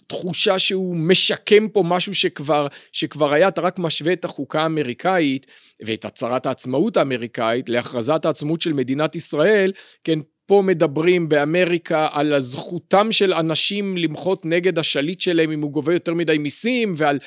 תחושה 0.07 0.59
שהוא 0.59 0.97
משקם 0.97 1.69
פה 1.69 1.83
משהו 1.87 2.15
שכבר, 2.15 2.67
שכבר 2.93 3.33
היה, 3.33 3.49
אתה 3.49 3.61
רק 3.61 3.79
משווה 3.79 4.13
את 4.13 4.25
החוקה 4.25 4.63
האמריקאית 4.63 5.47
ואת 5.87 6.05
הצהרת 6.05 6.47
העצמאות 6.47 6.97
האמריקאית 6.97 7.69
להכרזת 7.69 8.25
העצמאות 8.25 8.61
של 8.61 8.73
מדינת 8.73 9.17
ישראל, 9.17 9.73
כן, 10.05 10.19
פה 10.47 10.63
מדברים 10.65 11.29
באמריקה 11.29 12.09
על 12.13 12.41
זכותם 12.41 13.13
של 13.13 13.35
אנשים 13.35 13.97
למחות 13.97 14.47
נגד 14.47 14.79
השליט 14.79 15.21
שלהם 15.21 15.51
אם 15.51 15.61
הוא 15.61 15.73
גובה 15.73 15.93
יותר 15.93 16.15
מדי 16.15 16.39
מיסים 16.39 16.95
ועל, 16.97 17.19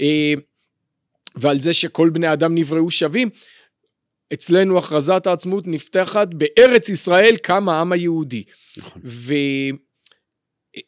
אה, 0.00 0.34
ועל 1.36 1.60
זה 1.60 1.72
שכל 1.72 2.10
בני 2.10 2.32
אדם 2.32 2.54
נבראו 2.54 2.90
שווים. 2.90 3.28
אצלנו 4.32 4.78
הכרזת 4.78 5.26
העצמאות 5.26 5.66
נפתחת 5.66 6.28
בארץ 6.34 6.88
ישראל 6.88 7.36
קם 7.36 7.68
העם 7.68 7.92
היהודי. 7.92 8.44
נכון. 8.76 9.02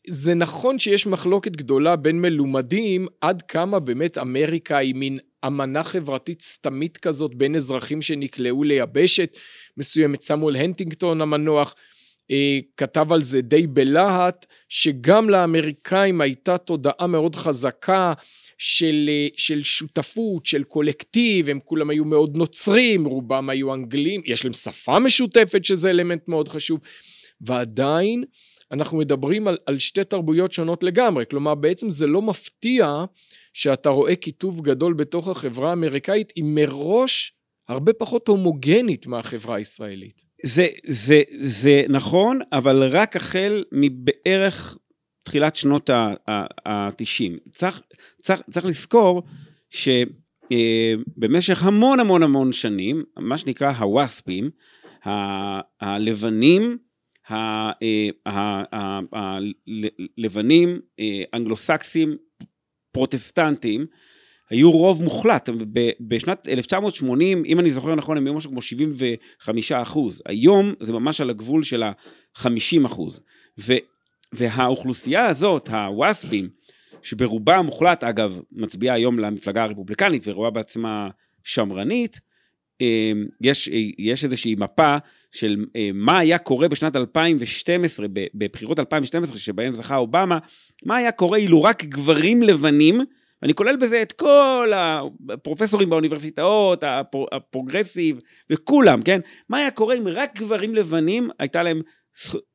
זה 0.09 0.35
נכון 0.35 0.79
שיש 0.79 1.07
מחלוקת 1.07 1.57
גדולה 1.57 1.97
בין 1.97 2.21
מלומדים 2.21 3.07
עד 3.21 3.43
כמה 3.43 3.79
באמת 3.79 4.19
אמריקה 4.19 4.79
היא 4.79 4.95
מין 4.95 5.19
אמנה 5.47 5.85
חברתית 5.85 6.43
סתמית 6.43 6.97
כזאת 6.97 7.35
בין 7.35 7.57
אזרחים 7.57 8.03
שנקלעו 8.03 8.63
ליבשת 8.63 9.37
מסוימת. 9.77 10.23
סמואל 10.23 10.57
הנטינגטון 10.57 11.21
המנוח 11.21 11.75
אה, 12.31 12.59
כתב 12.77 13.13
על 13.13 13.23
זה 13.23 13.41
די 13.41 13.67
בלהט, 13.67 14.47
שגם 14.69 15.31
לאמריקאים 15.31 16.21
הייתה 16.21 16.59
תודעה 16.59 17.07
מאוד 17.07 17.37
חזקה 17.37 18.13
של, 18.59 19.07
אה, 19.09 19.29
של 19.37 19.63
שותפות, 19.63 20.47
של 20.47 20.65
קולקטיב, 20.65 21.49
הם 21.49 21.59
כולם 21.65 21.91
היו 21.91 22.05
מאוד 22.05 22.37
נוצרים, 22.37 23.05
רובם 23.05 23.51
היו 23.51 23.75
אנגלים, 23.75 24.21
יש 24.25 24.45
להם 24.45 24.53
שפה 24.53 24.99
משותפת 24.99 25.65
שזה 25.65 25.91
אלמנט 25.91 26.29
מאוד 26.29 26.49
חשוב, 26.49 26.81
ועדיין 27.41 28.25
אנחנו 28.73 28.99
מדברים 28.99 29.49
על, 29.49 29.57
על 29.67 29.79
שתי 29.79 30.05
תרבויות 30.05 30.53
שונות 30.53 30.83
לגמרי, 30.83 31.25
כלומר 31.31 31.55
בעצם 31.55 31.91
זה 31.91 32.07
לא 32.07 32.23
מפתיע 32.23 33.05
שאתה 33.53 33.89
רואה 33.89 34.17
כיתוב 34.17 34.61
גדול 34.61 34.95
בתוך 34.95 35.29
החברה 35.29 35.71
האמריקאית 35.71 36.33
היא 36.37 36.45
מראש 36.47 37.33
הרבה 37.69 37.93
פחות 37.93 38.29
הומוגנית 38.29 39.07
מהחברה 39.07 39.57
הישראלית. 39.57 40.25
זה, 40.45 40.69
זה, 40.87 41.23
זה 41.43 41.83
נכון, 41.89 42.39
אבל 42.53 42.89
רק 42.91 43.17
החל 43.17 43.65
מבערך 43.73 44.79
תחילת 45.23 45.57
שנות 45.57 45.91
ה-90. 45.91 47.51
צריך, 47.53 47.83
צריך, 48.23 48.43
צריך 48.51 48.67
לזכור 48.67 49.23
שבמשך 49.71 51.65
המון 51.65 52.01
המון 52.01 52.23
המון 52.23 52.53
שנים, 52.53 53.05
מה 53.19 53.39
שנקרא 53.39 53.71
הוואספים, 53.71 54.51
הלבנים 55.81 56.79
הלבנים, 60.19 60.81
אה, 61.01 61.23
אנגלוסקסים, 61.35 62.17
פרוטסטנטים, 62.93 63.87
היו 64.51 64.71
רוב 64.71 65.03
מוחלט. 65.03 65.49
בשנת 66.01 66.49
1980, 66.49 67.45
אם 67.47 67.61
אני 67.61 67.71
זוכר 67.71 67.95
נכון, 67.95 68.17
הם 68.17 68.27
היו 68.27 68.35
משהו 68.35 68.51
כמו 68.51 68.63
75 68.63 69.73
אחוז. 69.73 70.23
היום 70.27 70.75
זה 70.81 70.93
ממש 70.93 71.21
על 71.21 71.31
הגבול 71.31 71.63
של 71.63 71.83
ה-50 71.83 72.87
אחוז. 72.87 73.21
והאוכלוסייה 74.33 75.27
הזאת, 75.27 75.69
הוואספים, 75.69 76.49
שברובה 77.03 77.57
המוחלט, 77.57 78.05
אגב, 78.05 78.41
מצביעה 78.53 78.95
היום 78.95 79.19
למפלגה 79.19 79.63
הרפובליקנית 79.63 80.23
ורואה 80.27 80.51
בעצמה 80.51 81.09
שמרנית, 81.45 82.21
יש, 83.41 83.69
יש 83.99 84.25
איזושהי 84.25 84.55
מפה 84.59 84.97
של 85.31 85.65
אה, 85.77 85.91
מה 85.95 86.19
היה 86.19 86.39
קורה 86.39 86.69
בשנת 86.69 86.97
2012, 86.97 88.07
בבחירות 88.35 88.79
2012 88.79 89.39
שבהן 89.39 89.73
זכה 89.73 89.97
אובמה, 89.97 90.39
מה 90.85 90.97
היה 90.97 91.13
קורה 91.13 91.39
אילו 91.39 91.63
רק 91.63 91.85
גברים 91.85 92.43
לבנים, 92.43 93.01
ואני 93.43 93.55
כולל 93.55 93.77
בזה 93.77 94.03
את 94.03 94.13
כל 94.13 94.73
הפרופסורים 94.75 95.91
באוניברסיטאות, 95.91 96.85
הפרוגרסיב 97.33 98.21
וכולם, 98.51 99.03
כן? 99.03 99.21
מה 99.49 99.59
היה 99.59 99.71
קורה 99.71 99.95
אם 99.95 100.09
רק 100.09 100.39
גברים 100.39 100.75
לבנים 100.75 101.31
הייתה 101.39 101.63
להם 101.63 101.81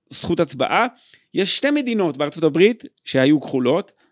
זכות 0.10 0.40
הצבעה? 0.40 0.88
יש 1.34 1.58
שתי 1.58 1.72
מדינות 1.72 2.18
בארצות 2.18 2.44
הברית 2.44 2.84
שהיו 3.04 3.42
כחולות, 3.42 3.92
אה, 3.92 4.05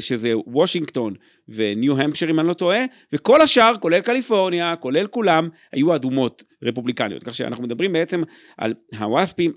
שזה 0.00 0.32
וושינגטון 0.46 1.14
וניו 1.48 2.00
המפשר 2.00 2.30
אם 2.30 2.40
אני 2.40 2.48
לא 2.48 2.54
טועה, 2.54 2.80
וכל 3.12 3.40
השאר, 3.40 3.72
כולל 3.80 4.00
קליפורניה, 4.00 4.76
כולל 4.76 5.06
כולם, 5.06 5.48
היו 5.72 5.94
אדומות 5.94 6.44
רפובליקניות. 6.62 7.24
כך 7.24 7.34
שאנחנו 7.34 7.64
מדברים 7.64 7.92
בעצם 7.92 8.22
על 8.58 8.74
הוואספים, 8.98 9.52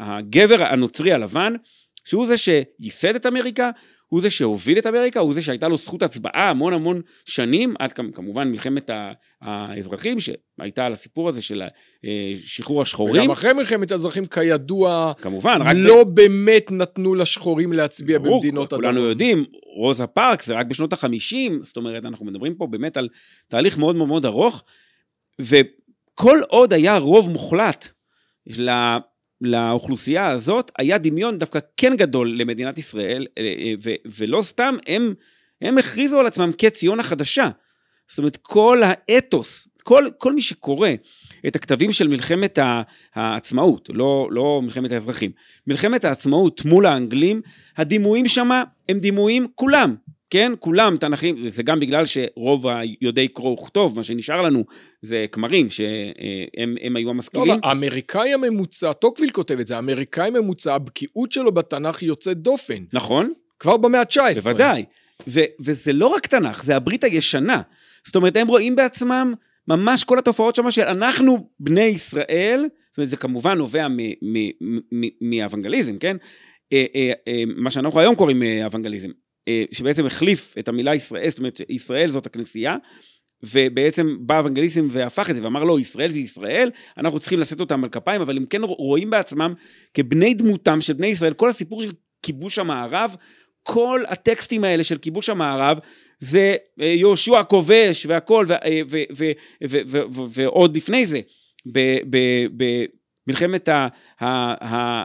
הגבר 0.00 0.64
הנוצרי 0.64 1.12
הלבן, 1.12 1.54
שהוא 2.04 2.26
זה 2.26 2.34
שייסד 2.36 3.14
את 3.14 3.26
אמריקה, 3.26 3.70
הוא 4.08 4.20
זה 4.20 4.30
שהוביל 4.30 4.78
את 4.78 4.86
אמריקה, 4.86 5.20
הוא 5.20 5.34
זה 5.34 5.42
שהייתה 5.42 5.68
לו 5.68 5.76
זכות 5.76 6.02
הצבעה 6.02 6.50
המון 6.50 6.72
המון 6.72 7.00
שנים, 7.24 7.74
עד 7.78 7.92
כמובן 7.92 8.48
מלחמת 8.48 8.90
האזרחים, 9.42 10.18
שהייתה 10.20 10.86
על 10.86 10.92
הסיפור 10.92 11.28
הזה 11.28 11.42
של 11.42 11.62
אה, 12.04 12.32
שחרור 12.36 12.82
השחורים. 12.82 13.22
וגם 13.22 13.30
אחרי 13.30 13.52
מלחמת 13.52 13.92
האזרחים, 13.92 14.24
כידוע, 14.24 15.12
כמובן, 15.20 15.58
רק 15.62 15.76
לא 15.76 16.04
ב... 16.04 16.14
באמת 16.14 16.70
נתנו 16.70 17.14
לשחורים 17.14 17.72
להצביע 17.72 18.18
ברור, 18.18 18.40
במדינות 18.40 18.72
הדרום. 18.72 18.84
כולנו 18.84 19.00
יודעים, 19.00 19.44
רוזה 19.76 20.06
פארק 20.06 20.42
זה 20.42 20.54
רק 20.54 20.66
בשנות 20.66 20.92
החמישים, 20.92 21.60
זאת 21.62 21.76
אומרת, 21.76 22.04
אנחנו 22.04 22.26
מדברים 22.26 22.54
פה 22.54 22.66
באמת 22.66 22.96
על 22.96 23.08
תהליך 23.48 23.78
מאוד 23.78 23.96
מאוד 23.96 24.08
מאוד 24.08 24.26
ארוך, 24.26 24.62
וכל 25.40 26.40
עוד 26.48 26.72
היה 26.72 26.98
רוב 26.98 27.30
מוחלט 27.30 27.88
לאוכלוסייה 29.40 30.26
הזאת, 30.26 30.72
היה 30.78 30.98
דמיון 30.98 31.38
דווקא 31.38 31.58
כן 31.76 31.96
גדול 31.96 32.36
למדינת 32.40 32.78
ישראל, 32.78 33.26
אה, 33.38 33.42
אה, 33.42 33.94
ולא 34.18 34.40
סתם, 34.42 34.76
הם, 34.86 35.14
הם 35.62 35.78
הכריזו 35.78 36.20
על 36.20 36.26
עצמם 36.26 36.50
כציון 36.58 37.00
החדשה. 37.00 37.48
זאת 38.08 38.18
אומרת, 38.18 38.36
כל 38.42 38.82
האתוס, 38.84 39.68
כל, 39.82 40.06
כל 40.18 40.32
מי 40.32 40.42
שקורא 40.42 40.88
את 41.46 41.56
הכתבים 41.56 41.92
של 41.92 42.08
מלחמת 42.08 42.58
העצמאות, 43.14 43.90
לא, 43.92 44.28
לא 44.30 44.60
מלחמת 44.64 44.92
האזרחים, 44.92 45.30
מלחמת 45.66 46.04
העצמאות 46.04 46.64
מול 46.64 46.86
האנגלים, 46.86 47.42
הדימויים 47.76 48.28
שמה 48.28 48.64
הם 48.88 48.98
דימויים 48.98 49.46
כולם, 49.54 49.94
כן? 50.30 50.52
כולם 50.58 50.96
תנ"כים, 50.96 51.36
וזה 51.42 51.62
גם 51.62 51.80
בגלל 51.80 52.04
שרוב 52.06 52.66
היודעי 52.66 53.28
קרוא 53.28 53.60
וכתוב, 53.60 53.96
מה 53.96 54.02
שנשאר 54.02 54.42
לנו 54.42 54.64
זה 55.02 55.26
כמרים, 55.32 55.70
שהם 55.70 56.96
היו 56.96 57.10
המשכילים. 57.10 57.48
לא, 57.48 57.54
האמריקאי 57.62 58.32
הממוצע, 58.32 58.92
טוקוויל 58.92 59.30
כותב 59.30 59.58
את 59.60 59.66
זה, 59.66 59.76
האמריקאי 59.76 60.28
הממוצע, 60.28 60.74
הבקיאות 60.74 61.32
שלו 61.32 61.52
בתנ"ך 61.52 62.02
יוצאת 62.02 62.36
דופן. 62.36 62.84
נכון. 62.92 63.32
כבר 63.58 63.76
במאה 63.76 64.00
ה-19. 64.00 64.40
בוודאי. 64.42 64.84
ו- 65.28 65.40
וזה 65.60 65.92
לא 65.92 66.06
רק 66.06 66.26
תנ"ך, 66.26 66.64
זה 66.64 66.76
הברית 66.76 67.04
הישנה. 67.04 67.60
זאת 68.06 68.16
אומרת, 68.16 68.36
הם 68.36 68.48
רואים 68.48 68.76
בעצמם 68.76 69.34
ממש 69.68 70.04
כל 70.04 70.18
התופעות 70.18 70.54
שם 70.54 70.70
של 70.70 70.82
אנחנו 70.82 71.48
בני 71.60 71.84
ישראל, 71.84 72.66
זאת 72.90 72.98
אומרת, 72.98 73.10
זה 73.10 73.16
כמובן 73.16 73.58
נובע 73.58 73.86
מאוונגליזם, 75.20 75.98
כן? 75.98 76.16
אה, 76.72 76.84
אה, 76.94 77.12
אה, 77.28 77.42
מה 77.56 77.70
שאנחנו 77.70 78.00
היום 78.00 78.14
קוראים 78.14 78.42
אוונגליזם. 78.64 79.10
אה, 79.48 79.64
שבעצם 79.72 80.06
החליף 80.06 80.54
את 80.58 80.68
המילה 80.68 80.94
ישראל, 80.94 81.28
זאת 81.28 81.38
אומרת, 81.38 81.60
ישראל 81.68 82.10
זאת 82.10 82.26
הכנסייה, 82.26 82.76
ובעצם 83.42 84.16
בא 84.20 84.38
אוונגליסם 84.38 84.88
והפך 84.90 85.30
את 85.30 85.34
זה, 85.34 85.44
ואמר 85.44 85.64
לו, 85.64 85.78
ישראל 85.78 86.10
זה 86.10 86.20
ישראל, 86.20 86.70
אנחנו 86.98 87.18
צריכים 87.18 87.40
לשאת 87.40 87.60
אותם 87.60 87.84
על 87.84 87.90
כפיים, 87.90 88.20
אבל 88.20 88.36
הם 88.36 88.46
כן 88.46 88.62
רואים 88.62 89.10
בעצמם 89.10 89.54
כבני 89.94 90.34
דמותם 90.34 90.80
של 90.80 90.92
בני 90.92 91.06
ישראל, 91.06 91.34
כל 91.34 91.48
הסיפור 91.48 91.82
של 91.82 91.90
כיבוש 92.22 92.58
המערב, 92.58 93.16
כל 93.62 94.02
הטקסטים 94.08 94.64
האלה 94.64 94.84
של 94.84 94.98
כיבוש 94.98 95.28
המערב, 95.28 95.78
זה 96.18 96.56
אה, 96.80 96.86
יהושע 96.86 97.38
הכובש 97.38 98.06
והכל, 98.06 98.46
אה, 98.50 98.80
ועוד 100.34 100.76
לפני 100.76 101.06
זה, 101.06 101.20
מלחמת 103.26 103.68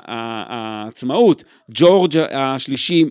העצמאות, 0.06 1.44
ג'ורג' 1.72 2.18
השלישי, 2.32 3.06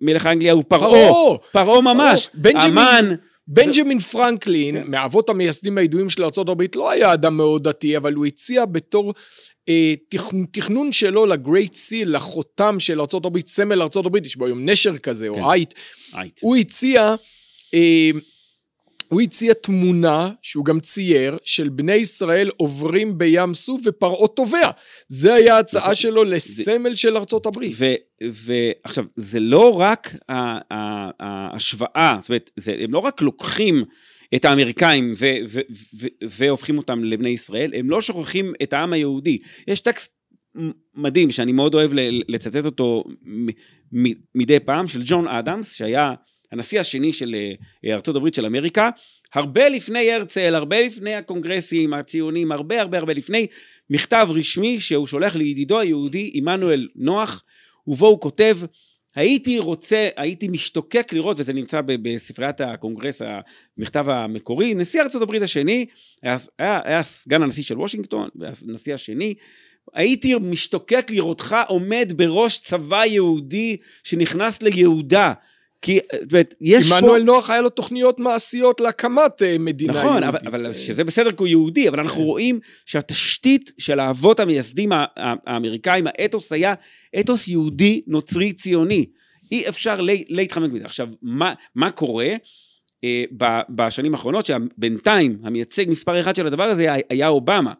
מלך 0.00 0.26
אנגליה 0.26 0.52
הוא 0.52 0.64
פרעה, 0.68 1.36
פרעה 1.52 1.80
ממש, 1.80 2.30
אמן. 2.66 3.14
בנג'מין 3.48 3.98
פרנקלין, 3.98 4.82
כן. 4.82 4.90
מאבות 4.90 5.30
המייסדים 5.30 5.78
הידועים 5.78 6.10
של 6.10 6.24
ארה"ב, 6.24 6.62
לא 6.74 6.90
היה 6.90 7.12
אדם 7.12 7.36
מאוד 7.36 7.68
דתי, 7.68 7.96
אבל 7.96 8.14
הוא 8.14 8.26
הציע 8.26 8.64
בתור 8.64 9.14
אה, 9.68 9.94
תכנון 10.52 10.92
שלו 10.92 11.26
לגרייט 11.26 11.74
סיל, 11.74 12.16
לחותם 12.16 12.80
של 12.80 13.00
ארה"ב, 13.00 13.38
סמל 13.46 13.82
ארה"ב, 13.82 14.26
יש 14.26 14.36
בו 14.36 14.46
היום 14.46 14.68
נשר 14.68 14.98
כזה, 14.98 15.28
כן. 15.34 15.42
או 15.42 15.52
אייט, 15.52 15.74
הוא 16.40 16.56
הציע 16.56 17.14
אה, 17.74 18.10
הוא 19.08 19.20
הציע 19.20 19.54
תמונה, 19.54 20.30
שהוא 20.42 20.64
גם 20.64 20.80
צייר, 20.80 21.36
של 21.44 21.68
בני 21.68 21.94
ישראל 21.94 22.50
עוברים 22.56 23.18
בים 23.18 23.54
סוף 23.54 23.82
ופרעה 23.84 24.28
טובע. 24.28 24.70
זה 25.08 25.34
היה 25.34 25.56
ההצעה 25.56 25.82
נכון. 25.82 25.94
שלו 25.94 26.24
לסמל 26.24 26.90
זה... 26.90 26.96
של 26.96 27.16
ארצות 27.16 27.46
הברית. 27.46 27.76
ועכשיו, 28.20 29.04
זה 29.16 29.40
לא 29.40 29.80
רק 29.80 30.16
ההשוואה, 31.20 32.18
זאת 32.20 32.28
אומרת, 32.28 32.50
זה, 32.56 32.76
הם 32.80 32.92
לא 32.92 32.98
רק 32.98 33.22
לוקחים 33.22 33.84
את 34.34 34.44
האמריקאים 34.44 35.14
ו, 35.18 35.26
ו, 35.48 35.60
ו, 36.00 36.06
והופכים 36.30 36.78
אותם 36.78 37.04
לבני 37.04 37.28
ישראל, 37.28 37.70
הם 37.74 37.90
לא 37.90 38.00
שוכחים 38.00 38.52
את 38.62 38.72
העם 38.72 38.92
היהודי. 38.92 39.38
יש 39.68 39.80
טקסט 39.80 40.12
מדהים 40.94 41.30
שאני 41.30 41.52
מאוד 41.52 41.74
אוהב 41.74 41.90
לצטט 42.28 42.64
אותו 42.64 43.04
מדי 44.34 44.60
פעם, 44.60 44.88
של 44.88 45.02
ג'ון 45.04 45.28
אדמס, 45.28 45.74
שהיה 45.74 46.14
הנשיא 46.52 46.80
השני 46.80 47.12
של 47.12 47.36
אה, 47.84 47.94
ארצות 47.94 48.16
הברית 48.16 48.34
של 48.34 48.46
אמריקה, 48.46 48.90
הרבה 49.34 49.68
לפני 49.68 50.12
הרצל, 50.12 50.54
הרבה 50.54 50.80
לפני 50.80 51.14
הקונגרסים 51.14 51.94
הציונים, 51.94 52.52
הרבה 52.52 52.80
הרבה 52.80 52.98
הרבה 52.98 53.12
לפני, 53.12 53.46
מכתב 53.90 54.28
רשמי 54.30 54.80
שהוא 54.80 55.06
שולח 55.06 55.36
לידידו 55.36 55.78
היהודי 55.78 56.30
עמנואל 56.34 56.88
נוח, 56.96 57.44
ובו 57.86 58.06
הוא 58.06 58.20
כותב, 58.20 58.56
הייתי 59.14 59.58
רוצה, 59.58 60.08
הייתי 60.16 60.48
משתוקק 60.48 61.12
לראות, 61.12 61.40
וזה 61.40 61.52
נמצא 61.52 61.80
בספריית 61.86 62.60
הקונגרס, 62.60 63.22
המכתב 63.78 64.08
המקורי, 64.08 64.74
נשיא 64.74 65.02
ארצות 65.02 65.22
הברית 65.22 65.42
השני, 65.42 65.86
היה, 66.22 66.36
היה 66.58 67.02
סגן 67.02 67.42
הנשיא 67.42 67.62
של 67.62 67.78
וושינגטון, 67.78 68.28
והנשיא 68.36 68.94
השני, 68.94 69.34
הייתי 69.94 70.34
משתוקק 70.40 71.10
לראותך 71.10 71.56
עומד 71.68 72.12
בראש 72.16 72.58
צבא 72.58 73.04
יהודי 73.04 73.76
שנכנס 74.04 74.62
ליהודה, 74.62 75.32
כי, 75.82 75.98
זאת 76.22 76.32
אומרת, 76.32 76.54
יש 76.60 76.88
פה... 76.88 76.98
עמנואל 76.98 77.22
נוח 77.22 77.50
היה 77.50 77.60
לו 77.60 77.68
תוכניות 77.68 78.18
מעשיות 78.18 78.80
להקמת 78.80 79.42
אה, 79.42 79.56
מדינה 79.58 79.92
נכון, 79.92 80.04
יהודית. 80.04 80.24
נכון, 80.24 80.46
אבל, 80.46 80.66
אבל 80.66 80.72
שזה 80.72 81.04
בסדר 81.04 81.32
כי 81.32 81.36
הוא 81.38 81.46
יהודי, 81.46 81.88
אבל 81.88 82.00
אנחנו 82.00 82.20
כן. 82.20 82.26
רואים 82.26 82.60
שהתשתית 82.86 83.72
של 83.78 84.00
האבות 84.00 84.40
המייסדים 84.40 84.92
האמריקאים, 85.16 86.06
האתוס 86.06 86.52
היה 86.52 86.74
אתוס 87.20 87.48
יהודי 87.48 88.02
נוצרי 88.06 88.52
ציוני. 88.52 89.06
אי 89.52 89.68
אפשר 89.68 89.94
להתחמק 90.28 90.72
מזה. 90.72 90.84
עכשיו, 90.84 91.08
מה, 91.22 91.54
מה 91.74 91.90
קורה? 91.90 92.28
אה, 93.04 93.24
בשנים 93.68 94.14
האחרונות, 94.14 94.46
שבינתיים 94.46 95.38
המייצג 95.44 95.84
מספר 95.88 96.20
אחד 96.20 96.36
של 96.36 96.46
הדבר 96.46 96.64
הזה 96.64 96.94
היה 97.10 97.28
אובמה, 97.28 97.72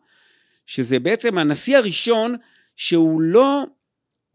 שזה 0.67 0.99
בעצם 0.99 1.39
הנשיא 1.39 1.77
הראשון 1.77 2.37
שהוא 2.77 3.21
לא 3.21 3.65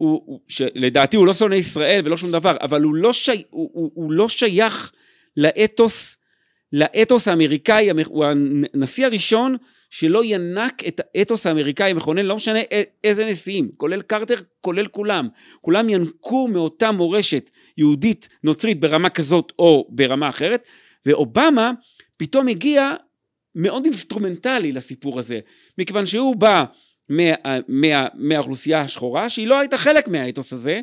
הוא, 0.02 0.22
הוא, 0.26 0.40
שלדעתי 0.48 1.18
הוא 1.18 1.28
לא 1.28 1.34
שונא 1.34 1.56
ישראל 1.56 2.02
ולא 2.04 2.18
שום 2.18 2.32
דבר, 2.32 2.56
אבל 2.62 2.82
הוא 2.82 2.96
לא, 2.96 3.14
שי, 3.14 3.44
הוא, 3.50 3.70
הוא, 3.74 3.92
הוא 3.94 4.12
לא 4.12 4.30
שייך 4.30 4.92
לאתוס, 5.38 6.18
לאתוס 6.74 7.28
האמריקאי, 7.28 7.90
הוא 8.06 8.26
הנשיא 8.26 9.06
הראשון 9.06 9.58
שלא 9.90 10.22
ינק 10.26 10.88
את 10.88 11.02
האתוס 11.16 11.48
האמריקאי 11.48 11.92
המכונן, 11.92 12.26
לא 12.26 12.36
משנה 12.36 12.60
איזה 13.04 13.26
נשיאים, 13.26 13.72
כולל 13.78 14.02
קרטר, 14.02 14.36
כולל 14.62 14.88
כולם. 14.88 15.28
כולם 15.62 15.90
ינקו 15.90 16.48
מאותה 16.48 16.92
מורשת 16.92 17.50
יהודית 17.78 18.30
נוצרית 18.44 18.80
ברמה 18.80 19.10
כזאת 19.10 19.54
או 19.60 19.88
ברמה 19.90 20.30
אחרת, 20.30 20.68
ואובמה 21.06 21.72
פתאום 22.18 22.48
הגיע 22.48 22.96
מאוד 23.56 23.86
אינסטרומנטלי 23.86 24.72
לסיפור 24.72 25.20
הזה, 25.20 25.40
מכיוון 25.78 26.06
שהוא 26.06 26.36
בא 26.36 26.66
מה, 27.12 27.60
מה, 27.68 28.08
מהאוכלוסייה 28.14 28.82
השחורה, 28.82 29.30
שהיא 29.30 29.48
לא 29.48 29.60
הייתה 29.60 29.78
חלק 29.78 30.08
מהאתוס 30.08 30.54
הזה, 30.54 30.82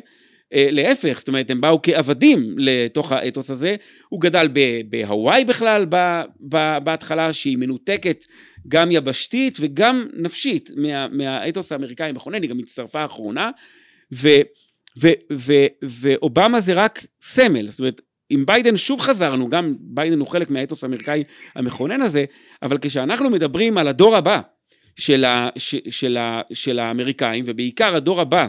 אה, 0.53 0.67
להפך, 0.71 1.19
זאת 1.19 1.27
אומרת, 1.27 1.49
הם 1.49 1.61
באו 1.61 1.79
כעבדים 1.83 2.55
לתוך 2.57 3.11
האתוס 3.11 3.49
הזה. 3.49 3.75
הוא 4.09 4.21
גדל 4.21 4.47
בהוואי 4.89 5.45
בכלל 5.45 5.85
בהתחלה, 6.83 7.33
שהיא 7.33 7.57
מנותקת 7.57 8.25
גם 8.67 8.91
יבשתית 8.91 9.57
וגם 9.61 10.07
נפשית 10.13 10.71
מה, 10.75 11.07
מהאתוס 11.07 11.71
האמריקאי 11.71 12.09
המכונן, 12.09 12.41
היא 12.41 12.49
גם 12.49 12.59
הצטרפה 12.59 13.01
האחרונה, 13.01 13.49
ו, 14.13 14.29
ו, 15.01 15.07
ו, 15.33 15.53
ואובמה 15.83 16.59
זה 16.59 16.73
רק 16.73 17.05
סמל, 17.21 17.69
זאת 17.69 17.79
אומרת, 17.79 18.01
עם 18.29 18.45
ביידן 18.45 18.77
שוב 18.77 19.01
חזרנו, 19.01 19.49
גם 19.49 19.75
ביידן 19.79 20.19
הוא 20.19 20.27
חלק 20.27 20.49
מהאתוס 20.49 20.83
האמריקאי 20.83 21.23
המכונן 21.55 22.01
הזה, 22.01 22.25
אבל 22.63 22.77
כשאנחנו 22.81 23.29
מדברים 23.29 23.77
על 23.77 23.87
הדור 23.87 24.15
הבא, 24.15 24.41
של, 24.99 25.25
ה, 25.25 25.49
ש, 25.57 25.75
של, 25.89 26.17
ה, 26.17 26.41
של 26.53 26.79
האמריקאים, 26.79 27.43
ובעיקר 27.47 27.95
הדור 27.95 28.21
הבא 28.21 28.47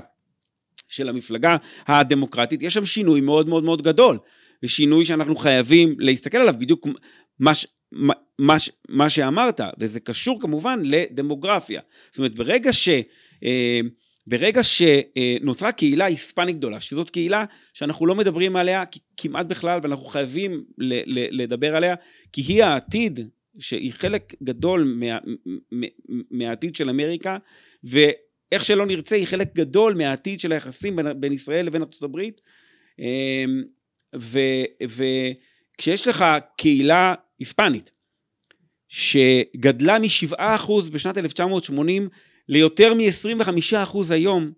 של 0.88 1.08
המפלגה 1.08 1.56
הדמוקרטית, 1.86 2.62
יש 2.62 2.74
שם 2.74 2.86
שינוי 2.86 3.20
מאוד 3.20 3.48
מאוד 3.48 3.64
מאוד 3.64 3.82
גדול. 3.82 4.18
ושינוי 4.62 5.04
שאנחנו 5.04 5.36
חייבים 5.36 5.94
להסתכל 5.98 6.38
עליו, 6.38 6.54
בדיוק 6.58 6.86
מה, 7.38 7.52
מה, 7.92 8.14
מה, 8.38 8.56
מה 8.88 9.10
שאמרת, 9.10 9.60
וזה 9.78 10.00
קשור 10.00 10.40
כמובן 10.40 10.80
לדמוגרפיה. 10.84 11.80
זאת 12.10 12.18
אומרת, 12.18 12.34
ברגע 12.34 12.72
ש... 12.72 12.88
אה, 13.44 13.80
ברגע 14.26 14.60
שנוצרה 14.62 15.72
קהילה 15.72 16.04
היספנית 16.04 16.56
גדולה, 16.56 16.80
שזאת 16.80 17.10
קהילה 17.10 17.44
שאנחנו 17.74 18.06
לא 18.06 18.14
מדברים 18.14 18.56
עליה 18.56 18.84
כמעט 19.16 19.46
בכלל, 19.46 19.80
ואנחנו 19.82 20.04
חייבים 20.04 20.64
לדבר 21.30 21.76
עליה, 21.76 21.94
כי 22.32 22.40
היא 22.40 22.64
העתיד 22.64 23.28
שהיא 23.58 23.92
חלק 23.92 24.34
גדול 24.42 24.96
מה, 25.00 25.18
מה, 25.72 25.86
מהעתיד 26.30 26.76
של 26.76 26.88
אמריקה, 26.88 27.38
ואיך 27.84 28.64
שלא 28.64 28.86
נרצה, 28.86 29.16
היא 29.16 29.26
חלק 29.26 29.54
גדול 29.54 29.94
מהעתיד 29.94 30.40
של 30.40 30.52
היחסים 30.52 30.96
בין, 30.96 31.20
בין 31.20 31.32
ישראל 31.32 31.66
לבין 31.66 31.82
הברית. 32.02 32.40
אמ, 32.98 33.62
וכשיש 34.82 36.08
לך 36.08 36.24
קהילה 36.58 37.14
היספנית, 37.38 37.90
שגדלה 38.88 39.98
מ-7% 39.98 40.72
בשנת 40.92 41.18
1980 41.18 42.08
ליותר 42.48 42.94
מ-25% 42.94 43.98
היום, 44.10 44.52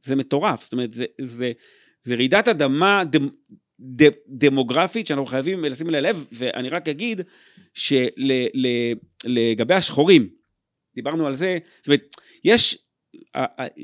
זה 0.00 0.16
מטורף. 0.16 0.62
זאת 0.62 0.72
אומרת, 0.72 0.94
זה, 0.94 1.04
זה, 1.20 1.52
זה 2.00 2.14
רעידת 2.14 2.48
אדמה 2.48 3.02
דמוגרפית 4.28 5.06
שאנחנו 5.06 5.26
חייבים 5.26 5.64
לשים 5.64 5.88
אליה 5.88 6.00
לב, 6.00 6.26
ואני 6.32 6.68
רק 6.68 6.88
אגיד 6.88 7.22
שלגבי 7.74 8.94
השחורים, 9.74 10.28
דיברנו 10.94 11.26
על 11.26 11.34
זה, 11.34 11.58
זאת 11.80 11.86
אומרת, 11.86 12.16
יש 12.44 12.78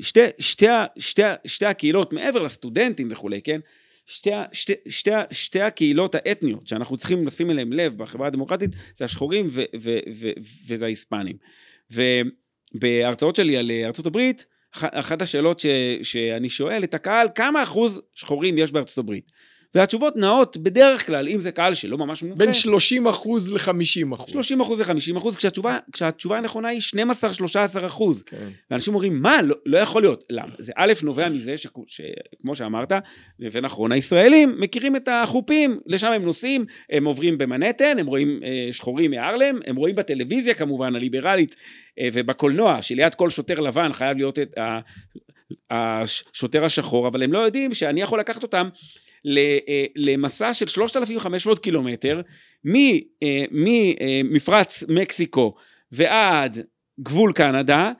שתי, 0.01 0.19
שתי, 0.39 0.65
שתי, 0.97 1.21
שתי 1.45 1.65
הקהילות, 1.65 2.13
מעבר 2.13 2.41
לסטודנטים 2.41 3.07
וכולי, 3.11 3.41
כן? 3.41 3.59
שתי, 4.05 4.29
שתי, 4.51 4.73
שתי, 4.89 5.11
שתי 5.31 5.61
הקהילות 5.61 6.15
האתניות 6.15 6.67
שאנחנו 6.67 6.97
צריכים 6.97 7.25
לשים 7.25 7.51
אליהם 7.51 7.73
לב 7.73 7.97
בחברה 7.97 8.27
הדמוקרטית 8.27 8.71
זה 8.97 9.05
השחורים 9.05 9.47
ו, 9.49 9.61
ו, 9.81 9.97
ו, 10.15 10.29
וזה 10.67 10.85
ההיספנים. 10.85 11.37
ובהרצאות 12.75 13.35
שלי 13.35 13.57
על 13.57 13.71
ארצות 13.71 14.05
הברית, 14.05 14.45
אחת 14.73 15.21
השאלות 15.21 15.59
ש, 15.59 15.65
שאני 16.03 16.49
שואל 16.49 16.83
את 16.83 16.93
הקהל, 16.93 17.27
כמה 17.35 17.63
אחוז 17.63 18.01
שחורים 18.13 18.57
יש 18.57 18.71
בארצות 18.71 18.97
הברית? 18.97 19.31
והתשובות 19.75 20.15
נעות 20.15 20.57
בדרך 20.57 21.05
כלל, 21.05 21.27
אם 21.27 21.39
זה 21.39 21.51
קהל 21.51 21.73
שלא 21.73 21.97
ממש 21.97 22.23
מומחה. 22.23 22.37
בין 22.37 22.53
30 22.53 23.07
אחוז 23.07 23.53
ל-50 23.53 24.15
אחוז. 24.15 24.31
30 24.31 24.61
אחוז 24.61 24.79
ל-50 24.81 25.17
אחוז, 25.17 25.35
כשהתשובה, 25.35 25.77
כשהתשובה 25.91 26.37
הנכונה 26.37 26.67
היא 26.67 26.81
12-13 27.81 27.85
אחוז. 27.87 28.23
כן. 28.23 28.49
ואנשים 28.71 28.93
אומרים, 28.93 29.21
מה, 29.21 29.41
לא, 29.41 29.55
לא 29.65 29.77
יכול 29.77 30.01
להיות. 30.01 30.23
למה? 30.29 30.53
זה 30.59 30.73
א', 30.75 30.93
נובע 31.03 31.29
מזה, 31.29 31.57
שכמו 31.57 32.55
שאמרת, 32.55 32.91
ונכון, 33.39 33.91
הישראלים 33.91 34.55
מכירים 34.59 34.95
את 34.95 35.07
החופים, 35.11 35.79
לשם 35.85 36.11
הם 36.11 36.23
נוסעים, 36.23 36.65
הם 36.89 37.05
עוברים 37.05 37.37
במנהטן, 37.37 37.99
הם 37.99 38.07
רואים 38.07 38.39
אה, 38.43 38.69
שחורים 38.71 39.11
מהרלם, 39.11 39.59
הם 39.65 39.75
רואים 39.75 39.95
בטלוויזיה 39.95 40.53
כמובן, 40.53 40.95
הליברלית, 40.95 41.55
אה, 41.99 42.09
ובקולנוע, 42.13 42.81
שליד 42.81 43.13
כל 43.13 43.29
שוטר 43.29 43.59
לבן 43.59 43.93
חייב 43.93 44.17
להיות 44.17 44.39
את 44.39 44.57
השוטר 45.71 46.65
השחור, 46.65 47.07
אבל 47.07 47.23
הם 47.23 47.33
לא 47.33 47.39
יודעים 47.39 47.73
שאני 47.73 48.01
יכול 48.01 48.19
לקחת 48.19 48.43
אותם 48.43 48.69
למסע 49.95 50.53
של 50.53 50.67
3,500 50.67 51.59
קילומטר 51.59 52.21
ממפרץ 53.51 54.83
אה, 54.83 54.95
מקסיקו 54.95 55.55
ועד 55.91 56.59
גבול 56.99 57.33
קנדה 57.33 57.91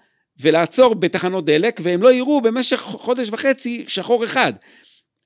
ולעצור 0.42 0.96
בתחנות 0.96 1.46
דלק 1.46 1.80
והם 1.84 2.02
לא 2.02 2.14
יראו 2.14 2.42
במשך 2.42 2.78
חודש 2.78 3.30
וחצי 3.32 3.84
שחור 3.88 4.26
אחד. 4.26 4.54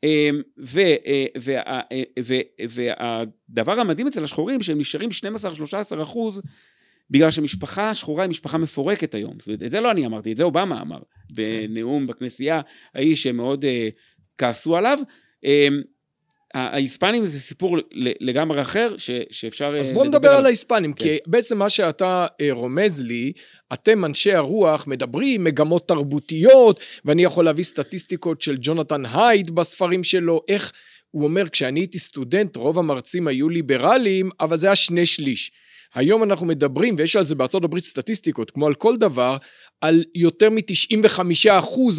אה, 0.03 0.29
והדבר 2.69 3.79
המדהים 3.79 4.07
אצל 4.07 4.23
השחורים 4.23 4.63
שהם 4.63 4.79
נשארים 4.79 5.09
12-13 5.99 6.03
אחוז 6.03 6.41
בגלל 7.09 7.31
שמשפחה 7.31 7.93
שחורה 7.93 8.23
היא 8.23 8.29
משפחה 8.29 8.57
מפורקת 8.57 9.15
היום. 9.15 9.37
את 9.65 9.71
זה 9.71 9.81
לא 9.81 9.91
אני 9.91 10.05
אמרתי, 10.05 10.31
את 10.31 10.37
זה 10.37 10.43
אובמה 10.43 10.81
אמר 10.81 10.99
בנאום 11.29 12.07
בכנסייה, 12.07 12.61
האיש 12.95 13.23
שמאוד 13.23 13.65
כעסו 14.37 14.77
עליו. 14.77 14.99
אמ, 15.45 15.81
ההיספנים 16.53 17.25
זה 17.25 17.39
סיפור 17.39 17.77
לגמרי 18.19 18.61
אחר 18.61 18.95
ש, 18.97 19.11
שאפשר 19.31 19.69
לדבר 19.69 19.79
אז 19.79 19.91
בוא 19.91 20.05
נדבר 20.05 20.29
על 20.29 20.45
ההיספנים, 20.45 20.93
כן. 20.93 21.05
כי 21.05 21.17
בעצם 21.27 21.57
מה 21.57 21.69
שאתה 21.69 22.27
אה, 22.41 22.47
רומז 22.51 23.01
לי, 23.01 23.31
אתם 23.73 24.05
אנשי 24.05 24.33
הרוח 24.33 24.87
מדברים 24.87 25.43
מגמות 25.43 25.87
תרבותיות, 25.87 26.79
ואני 27.05 27.23
יכול 27.23 27.45
להביא 27.45 27.63
סטטיסטיקות 27.63 28.41
של 28.41 28.57
ג'ונתן 28.59 29.05
הייד 29.05 29.51
בספרים 29.51 30.03
שלו, 30.03 30.41
איך 30.47 30.71
הוא 31.11 31.23
אומר, 31.23 31.49
כשאני 31.49 31.79
הייתי 31.79 31.99
סטודנט, 31.99 32.55
רוב 32.55 32.79
המרצים 32.79 33.27
היו 33.27 33.49
ליברליים, 33.49 34.29
אבל 34.39 34.57
זה 34.57 34.67
היה 34.67 34.75
שני 34.75 35.05
שליש. 35.05 35.51
היום 35.95 36.23
אנחנו 36.23 36.45
מדברים, 36.45 36.95
ויש 36.97 37.15
על 37.15 37.23
זה 37.23 37.35
בארצות 37.35 37.63
הברית 37.63 37.83
סטטיסטיקות, 37.83 38.51
כמו 38.51 38.67
על 38.67 38.73
כל 38.73 38.97
דבר, 38.97 39.37
על 39.81 40.03
יותר 40.15 40.49
מ-95% 40.49 41.49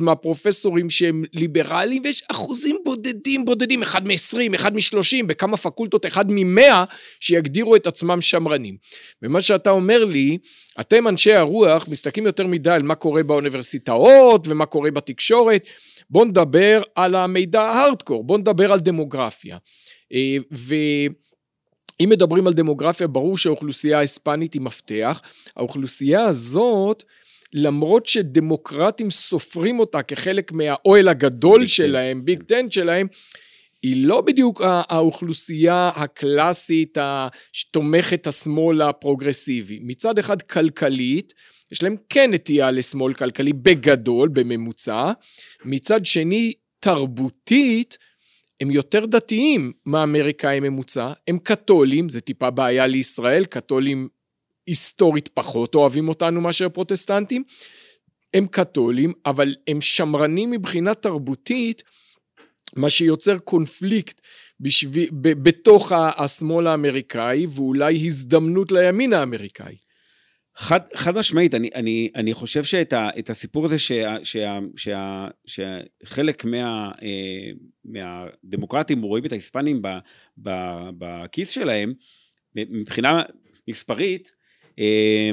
מהפרופסורים 0.00 0.90
שהם 0.90 1.24
ליברליים, 1.32 2.02
ויש 2.04 2.22
אחוזים 2.30 2.76
בודדים 2.84 3.44
בודדים, 3.44 3.82
אחד 3.82 4.06
מ-20, 4.06 4.54
אחד 4.54 4.74
מ-30, 4.74 5.26
בכמה 5.26 5.56
פקולטות, 5.56 6.06
אחד 6.06 6.30
מ-100, 6.30 6.74
שיגדירו 7.20 7.76
את 7.76 7.86
עצמם 7.86 8.20
שמרנים. 8.20 8.76
ומה 9.22 9.42
שאתה 9.42 9.70
אומר 9.70 10.04
לי, 10.04 10.38
אתם 10.80 11.08
אנשי 11.08 11.32
הרוח 11.32 11.88
מסתכלים 11.88 12.26
יותר 12.26 12.46
מדי 12.46 12.70
על 12.70 12.82
מה 12.82 12.94
קורה 12.94 13.22
באוניברסיטאות 13.22 14.48
ומה 14.48 14.66
קורה 14.66 14.90
בתקשורת. 14.90 15.66
בואו 16.10 16.24
נדבר 16.24 16.82
על 16.94 17.14
המידע 17.14 17.62
ההארדקור, 17.62 18.24
בואו 18.24 18.38
נדבר 18.38 18.72
על 18.72 18.80
דמוגרפיה. 18.80 19.56
אה, 20.12 20.36
ו... 20.52 20.74
אם 22.00 22.08
מדברים 22.08 22.46
על 22.46 22.52
דמוגרפיה, 22.52 23.06
ברור 23.06 23.38
שהאוכלוסייה 23.38 23.98
ההיספנית 23.98 24.54
היא 24.54 24.62
מפתח. 24.62 25.20
האוכלוסייה 25.56 26.24
הזאת, 26.24 27.02
למרות 27.52 28.06
שדמוקרטים 28.06 29.10
סופרים 29.10 29.78
אותה 29.78 30.02
כחלק 30.02 30.52
מהאוהל 30.52 31.08
הגדול 31.08 31.60
big 31.60 31.68
שלהם, 31.68 32.24
big 32.24 32.42
tent 32.42 32.72
שלהם, 32.72 33.06
היא 33.82 34.06
לא 34.06 34.20
בדיוק 34.20 34.62
האוכלוסייה 34.64 35.90
הקלאסית 35.96 36.98
שתומכת 37.52 38.26
השמאל 38.26 38.82
הפרוגרסיבי. 38.82 39.78
מצד 39.82 40.18
אחד 40.18 40.42
כלכלית, 40.42 41.32
יש 41.72 41.82
להם 41.82 41.96
כן 42.08 42.30
נטייה 42.34 42.70
לשמאל 42.70 43.14
כלכלי 43.14 43.52
בגדול, 43.52 44.28
בממוצע. 44.28 45.12
מצד 45.64 46.04
שני, 46.04 46.52
תרבותית, 46.80 47.98
הם 48.60 48.70
יותר 48.70 49.06
דתיים 49.06 49.72
מהאמריקאי 49.86 50.60
ממוצע, 50.60 51.12
הם 51.28 51.38
קתולים, 51.38 52.08
זה 52.08 52.20
טיפה 52.20 52.50
בעיה 52.50 52.86
לישראל, 52.86 53.44
קתולים 53.44 54.08
היסטורית 54.66 55.28
פחות 55.28 55.74
אוהבים 55.74 56.08
אותנו 56.08 56.40
מאשר 56.40 56.68
פרוטסטנטים, 56.68 57.44
הם 58.34 58.46
קתולים, 58.46 59.12
אבל 59.26 59.54
הם 59.68 59.80
שמרנים 59.80 60.50
מבחינה 60.50 60.94
תרבותית, 60.94 61.82
מה 62.76 62.90
שיוצר 62.90 63.38
קונפליקט 63.38 64.20
בשביל, 64.60 65.08
ב, 65.12 65.42
בתוך 65.42 65.92
השמאל 65.92 66.66
האמריקאי, 66.66 67.46
ואולי 67.46 68.06
הזדמנות 68.06 68.72
לימין 68.72 69.12
האמריקאי. 69.12 69.76
חד, 70.56 70.80
חד 70.94 71.14
משמעית, 71.18 71.54
אני, 71.54 71.70
אני, 71.74 72.10
אני 72.14 72.34
חושב 72.34 72.64
שאת 72.64 72.92
ה, 72.92 73.10
הסיפור 73.28 73.64
הזה 73.64 73.78
שה, 73.78 74.16
שה, 74.24 74.58
שה, 74.76 75.28
שחלק 75.46 76.44
מה, 76.44 76.90
אה, 77.02 77.50
מהדמוקרטים 77.84 79.02
רואים 79.02 79.24
את 79.24 79.32
ההיספנים 79.32 79.82
ב, 79.82 79.88
בכיס 80.98 81.50
שלהם, 81.50 81.94
מבחינה 82.54 83.22
מספרית, 83.68 84.32
אה, 84.78 85.30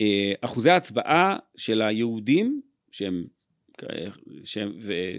אה, 0.00 0.32
אחוזי 0.40 0.70
ההצבעה 0.70 1.36
של 1.56 1.82
היהודים, 1.82 2.60
שהם, 2.90 3.24
שהם, 4.44 4.72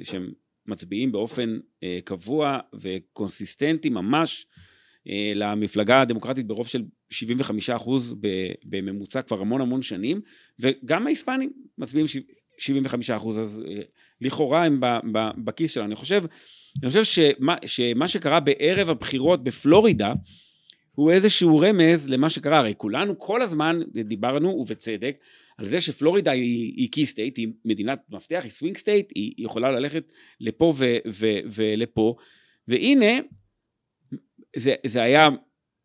שהם 0.03 0.31
מצביעים 0.67 1.11
באופן 1.11 1.59
קבוע 2.03 2.59
וקונסיסטנטי 2.81 3.89
ממש, 3.89 4.45
למפלגה 5.35 6.01
הדמוקרטית 6.01 6.47
ברוב 6.47 6.67
של 6.67 6.83
75 7.09 7.69
אחוז 7.69 8.15
בממוצע 8.65 9.21
כבר 9.21 9.41
המון 9.41 9.61
המון 9.61 9.81
שנים, 9.81 10.21
וגם 10.59 11.07
ההיספנים 11.07 11.53
מצביעים 11.77 12.07
75 12.57 13.11
אחוז, 13.11 13.39
אז 13.39 13.63
אה, 13.67 13.81
לכאורה 14.21 14.65
הם 14.65 14.79
בכיס 15.37 15.71
שלנו. 15.71 15.87
אני 15.87 15.95
חושב, 15.95 16.23
אני 16.83 16.89
חושב 16.89 17.03
שמה, 17.03 17.55
שמה 17.65 18.07
שקרה 18.07 18.39
בערב 18.39 18.89
הבחירות 18.89 19.43
בפלורידה, 19.43 20.13
הוא 20.91 21.11
איזשהו 21.11 21.59
רמז 21.59 22.09
למה 22.09 22.29
שקרה, 22.29 22.59
הרי 22.59 22.73
כולנו 22.77 23.19
כל 23.19 23.41
הזמן 23.41 23.79
דיברנו, 24.03 24.49
ובצדק, 24.49 25.17
על 25.57 25.65
זה 25.65 25.81
שפלורידה 25.81 26.31
היא, 26.31 26.91
key 26.91 27.05
state, 27.05 27.37
היא 27.37 27.47
מדינת 27.65 27.99
מפתח, 28.09 28.39
היא 28.43 28.51
swing 28.51 28.77
state, 28.77 29.11
היא, 29.15 29.33
יכולה 29.37 29.71
ללכת 29.71 30.03
לפה 30.39 30.73
ולפה, 31.53 32.15
והנה 32.67 33.19
זה, 34.55 34.75
זה 34.85 35.01
היה 35.01 35.27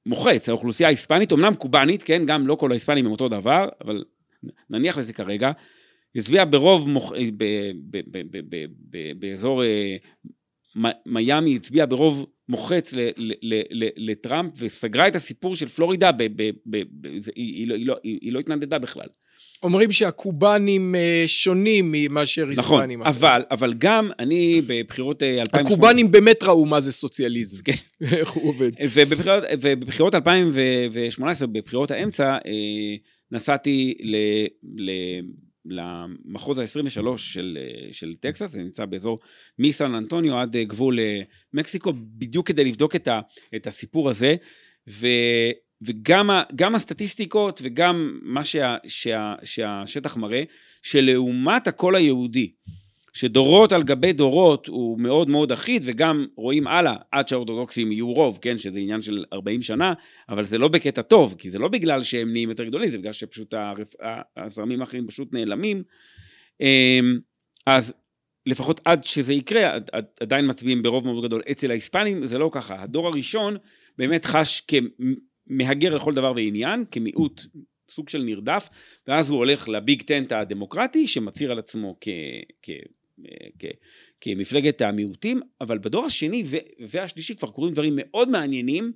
מוחץ, 0.06 0.48
האוכלוסייה 0.48 0.88
ההיספנית, 0.88 1.32
אמנם 1.32 1.54
קובאנית, 1.54 2.02
כן, 2.02 2.26
גם 2.26 2.46
לא 2.46 2.54
כל 2.54 2.70
ההיספנים 2.70 3.06
הם 3.06 3.12
אותו 3.12 3.28
דבר, 3.28 3.68
אבל 3.84 4.04
נניח 4.70 4.98
לזה 4.98 5.12
כרגע, 5.12 5.52
הצביעה 6.16 6.44
ברוב, 6.44 6.88
מוח... 6.88 7.12
ב, 7.12 7.44
ב, 7.90 7.98
ב, 8.10 8.18
ב, 8.30 8.38
ב, 8.48 8.66
ב, 8.90 9.12
באזור 9.18 9.64
אה, 9.64 9.96
מיאמי, 11.06 11.56
הצביעה 11.56 11.86
ברוב 11.86 12.26
מוחץ 12.48 12.92
ל, 12.92 13.00
ל, 13.16 13.32
ל, 13.42 13.62
ל, 13.70 14.10
לטראמפ 14.10 14.52
וסגרה 14.58 15.08
את 15.08 15.14
הסיפור 15.14 15.56
של 15.56 15.68
פלורידה, 15.68 16.12
ב, 16.12 16.22
ב, 16.22 16.50
ב, 16.66 16.82
ב, 17.00 17.20
זה, 17.20 17.32
היא, 17.34 17.72
היא, 17.72 17.86
לא, 17.86 17.96
היא, 18.02 18.18
היא 18.22 18.32
לא 18.32 18.38
התנדדה 18.38 18.78
בכלל. 18.78 19.08
אומרים 19.64 19.92
שהקובנים 19.92 20.94
אה, 20.94 21.24
שונים 21.26 21.94
מאשר 22.10 22.46
נכון, 22.46 22.80
היספנים. 22.80 23.00
נכון, 23.00 23.12
אבל, 23.14 23.42
אבל 23.50 23.74
גם 23.78 24.10
אני 24.18 24.62
בבחירות 24.66 25.22
2008... 25.22 25.58
אה, 25.58 25.66
הקובנים 25.66 26.10
באמת 26.10 26.42
ראו 26.42 26.66
מה 26.66 26.80
זה 26.80 26.92
סוציאליזם, 26.92 27.58
כן. 27.62 27.72
איך 28.18 28.30
הוא 28.30 28.48
עובד. 28.48 28.70
ובבחירות, 28.94 29.44
ובבחירות 29.60 30.14
2018, 30.14 31.48
בבחירות 31.48 31.90
האמצע, 31.90 32.32
אה, 32.32 32.40
נסעתי 33.32 33.94
ל, 34.00 34.16
ל, 34.76 34.90
למחוז 35.66 36.58
ה-23 36.58 37.16
של, 37.16 37.58
של 37.92 38.14
טקסס, 38.20 38.50
זה 38.50 38.60
נמצא 38.60 38.84
באזור 38.84 39.18
מסן 39.58 39.94
אנטוניו 39.94 40.36
עד 40.36 40.56
גבול 40.56 40.98
מקסיקו, 41.54 41.92
בדיוק 41.96 42.48
כדי 42.48 42.64
לבדוק 42.64 42.96
את, 42.96 43.08
ה, 43.08 43.20
את 43.56 43.66
הסיפור 43.66 44.08
הזה, 44.08 44.36
ו, 44.88 45.06
וגם 45.86 46.30
ה, 46.30 46.42
הסטטיסטיקות 46.74 47.60
וגם 47.62 48.18
מה 48.22 48.44
שה, 48.44 48.76
שה, 48.86 49.34
שהשטח 49.44 50.16
מראה, 50.16 50.42
שלעומת 50.82 51.68
הקול 51.68 51.96
היהודי, 51.96 52.52
שדורות 53.12 53.72
על 53.72 53.82
גבי 53.82 54.12
דורות 54.12 54.66
הוא 54.66 55.00
מאוד 55.00 55.30
מאוד 55.30 55.52
אחיד, 55.52 55.82
וגם 55.84 56.26
רואים 56.36 56.66
הלאה, 56.66 56.96
עד 57.10 57.28
שהאורתודוקסים 57.28 57.92
יהיו 57.92 58.12
רוב, 58.12 58.38
כן, 58.42 58.58
שזה 58.58 58.78
עניין 58.78 59.02
של 59.02 59.24
40 59.32 59.62
שנה, 59.62 59.92
אבל 60.28 60.44
זה 60.44 60.58
לא 60.58 60.68
בקטע 60.68 61.02
טוב, 61.02 61.34
כי 61.38 61.50
זה 61.50 61.58
לא 61.58 61.68
בגלל 61.68 62.02
שהם 62.02 62.32
נהיים 62.32 62.48
יותר 62.50 62.64
גדולים, 62.64 62.90
זה 62.90 62.98
בגלל 62.98 63.12
שפשוט 63.12 63.54
הזרמים 64.36 64.80
האחרים 64.80 65.06
פשוט 65.06 65.34
נעלמים. 65.34 65.82
אמ, 66.60 67.18
אז 67.66 67.94
לפחות 68.46 68.80
עד 68.84 69.04
שזה 69.04 69.32
יקרה, 69.32 69.78
עדיין 70.20 70.50
מצביעים 70.50 70.82
ברוב 70.82 71.04
מאוד 71.04 71.24
גדול. 71.24 71.42
אצל 71.50 71.70
ההיספנים 71.70 72.26
זה 72.26 72.38
לא 72.38 72.50
ככה. 72.52 72.82
הדור 72.82 73.08
הראשון 73.08 73.56
באמת 73.98 74.24
חש 74.24 74.60
כמהגר 75.48 75.96
לכל 75.96 76.14
דבר 76.14 76.32
ועניין, 76.36 76.84
כמיעוט 76.90 77.46
סוג 77.90 78.08
של 78.08 78.22
נרדף, 78.22 78.68
ואז 79.08 79.30
הוא 79.30 79.38
הולך 79.38 79.68
לביג 79.68 80.02
טנט 80.02 80.32
הדמוקרטי, 80.32 81.06
שמצהיר 81.06 81.52
על 81.52 81.58
עצמו. 81.58 81.96
כמפלגת 84.20 84.80
המיעוטים, 84.80 85.40
אבל 85.60 85.78
בדור 85.78 86.06
השני 86.06 86.44
והשלישי 86.80 87.34
כבר 87.34 87.50
קורים 87.50 87.72
דברים 87.72 87.92
מאוד 87.96 88.28
מעניינים, 88.28 88.92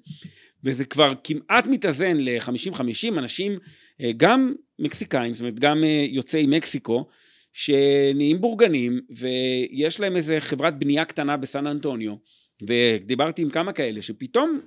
וזה 0.64 0.84
כבר 0.84 1.12
כמעט 1.24 1.66
מתאזן 1.66 2.16
ל-50-50, 2.16 3.18
אנשים 3.18 3.58
אה, 4.00 4.10
גם 4.16 4.54
מקסיקאים, 4.78 5.32
זאת 5.32 5.40
אומרת 5.40 5.60
גם 5.60 5.84
אה, 5.84 6.06
יוצאי 6.08 6.46
מקסיקו, 6.46 7.06
שנהיים 7.52 8.40
בורגנים, 8.40 9.00
ויש 9.10 10.00
להם 10.00 10.16
איזה 10.16 10.40
חברת 10.40 10.78
בנייה 10.78 11.04
קטנה 11.04 11.36
בסן 11.36 11.66
אנטוניו, 11.66 12.14
ודיברתי 12.62 13.42
עם 13.42 13.50
כמה 13.50 13.72
כאלה, 13.72 14.02
שפתאום 14.02 14.60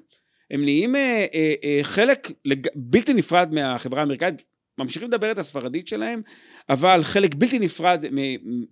הם 0.52 0.64
נהיים 0.64 0.96
אה, 0.96 1.26
אה, 1.34 1.54
אה, 1.64 1.80
חלק 1.84 2.32
לג... 2.46 2.68
בלתי 2.76 3.14
נפרד 3.14 3.54
מהחברה 3.54 4.00
האמריקאית, 4.00 4.36
ממשיכים 4.78 5.08
לדבר 5.08 5.32
את 5.32 5.38
הספרדית 5.38 5.88
שלהם, 5.88 6.22
אבל 6.70 7.04
חלק 7.04 7.36
בלתי 7.36 7.60
נפרד 7.60 8.06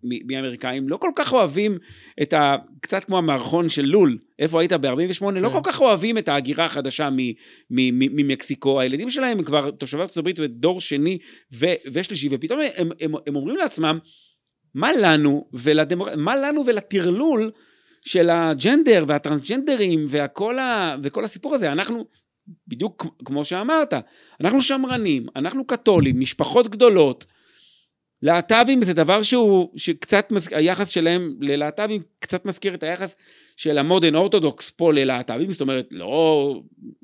מאמריקאים, 0.03 0.89
לא 0.89 0.97
כל 0.97 1.11
כך 1.15 1.33
אוהבים 1.33 1.77
את 2.21 2.33
ה... 2.33 2.55
קצת 2.81 3.03
כמו 3.03 3.17
המערכון 3.17 3.69
של 3.69 3.85
לול, 3.85 4.17
איפה 4.39 4.59
היית 4.59 4.73
ב-48, 4.73 5.25
לא 5.25 5.31
כן. 5.31 5.41
לא 5.41 5.49
כל 5.49 5.59
כך 5.63 5.81
אוהבים 5.81 6.17
את 6.17 6.27
ההגירה 6.27 6.65
החדשה 6.65 7.09
ממקסיקו, 7.69 8.79
הילדים 8.79 9.09
שלהם 9.09 9.37
הם 9.37 9.43
כבר 9.43 9.71
תושבי 9.71 10.01
ארצות 10.01 10.17
הברית 10.17 10.39
ודור 10.39 10.81
שני 10.81 11.17
ו- 11.53 11.65
ושלישי, 11.93 12.27
ופתאום 12.31 12.59
הם, 12.77 12.89
הם, 13.01 13.11
הם 13.27 13.35
אומרים 13.35 13.57
לעצמם, 13.57 13.99
מה 14.73 14.91
לנו, 14.93 15.45
ולדמוק... 15.53 16.07
מה 16.17 16.35
לנו 16.35 16.65
ולטרלול 16.65 17.51
של 18.01 18.29
הג'נדר 18.29 19.05
והטרנסג'נדרים 19.07 20.05
והכל 20.09 20.59
ה... 20.59 20.95
וכל 21.03 21.23
הסיפור 21.23 21.55
הזה, 21.55 21.71
אנחנו 21.71 22.05
בדיוק 22.67 23.05
כמו 23.25 23.45
שאמרת, 23.45 23.93
אנחנו 24.41 24.61
שמרנים, 24.61 25.25
אנחנו 25.35 25.67
קתולים, 25.67 26.19
משפחות 26.19 26.67
גדולות. 26.67 27.25
להט"בים 28.21 28.83
זה 28.83 28.93
דבר 28.93 29.21
שהוא, 29.21 29.69
שקצת, 29.75 30.33
היחס 30.51 30.89
שלהם 30.89 31.35
ללהט"בים 31.39 32.01
קצת 32.19 32.45
מזכיר 32.45 32.73
את 32.73 32.83
היחס 32.83 33.15
של 33.57 33.77
המודרן 33.77 34.15
אורתודוקס 34.15 34.71
פה 34.71 34.93
ללהט"בים, 34.93 35.51
זאת 35.51 35.61
אומרת, 35.61 35.87
לא, 35.91 36.61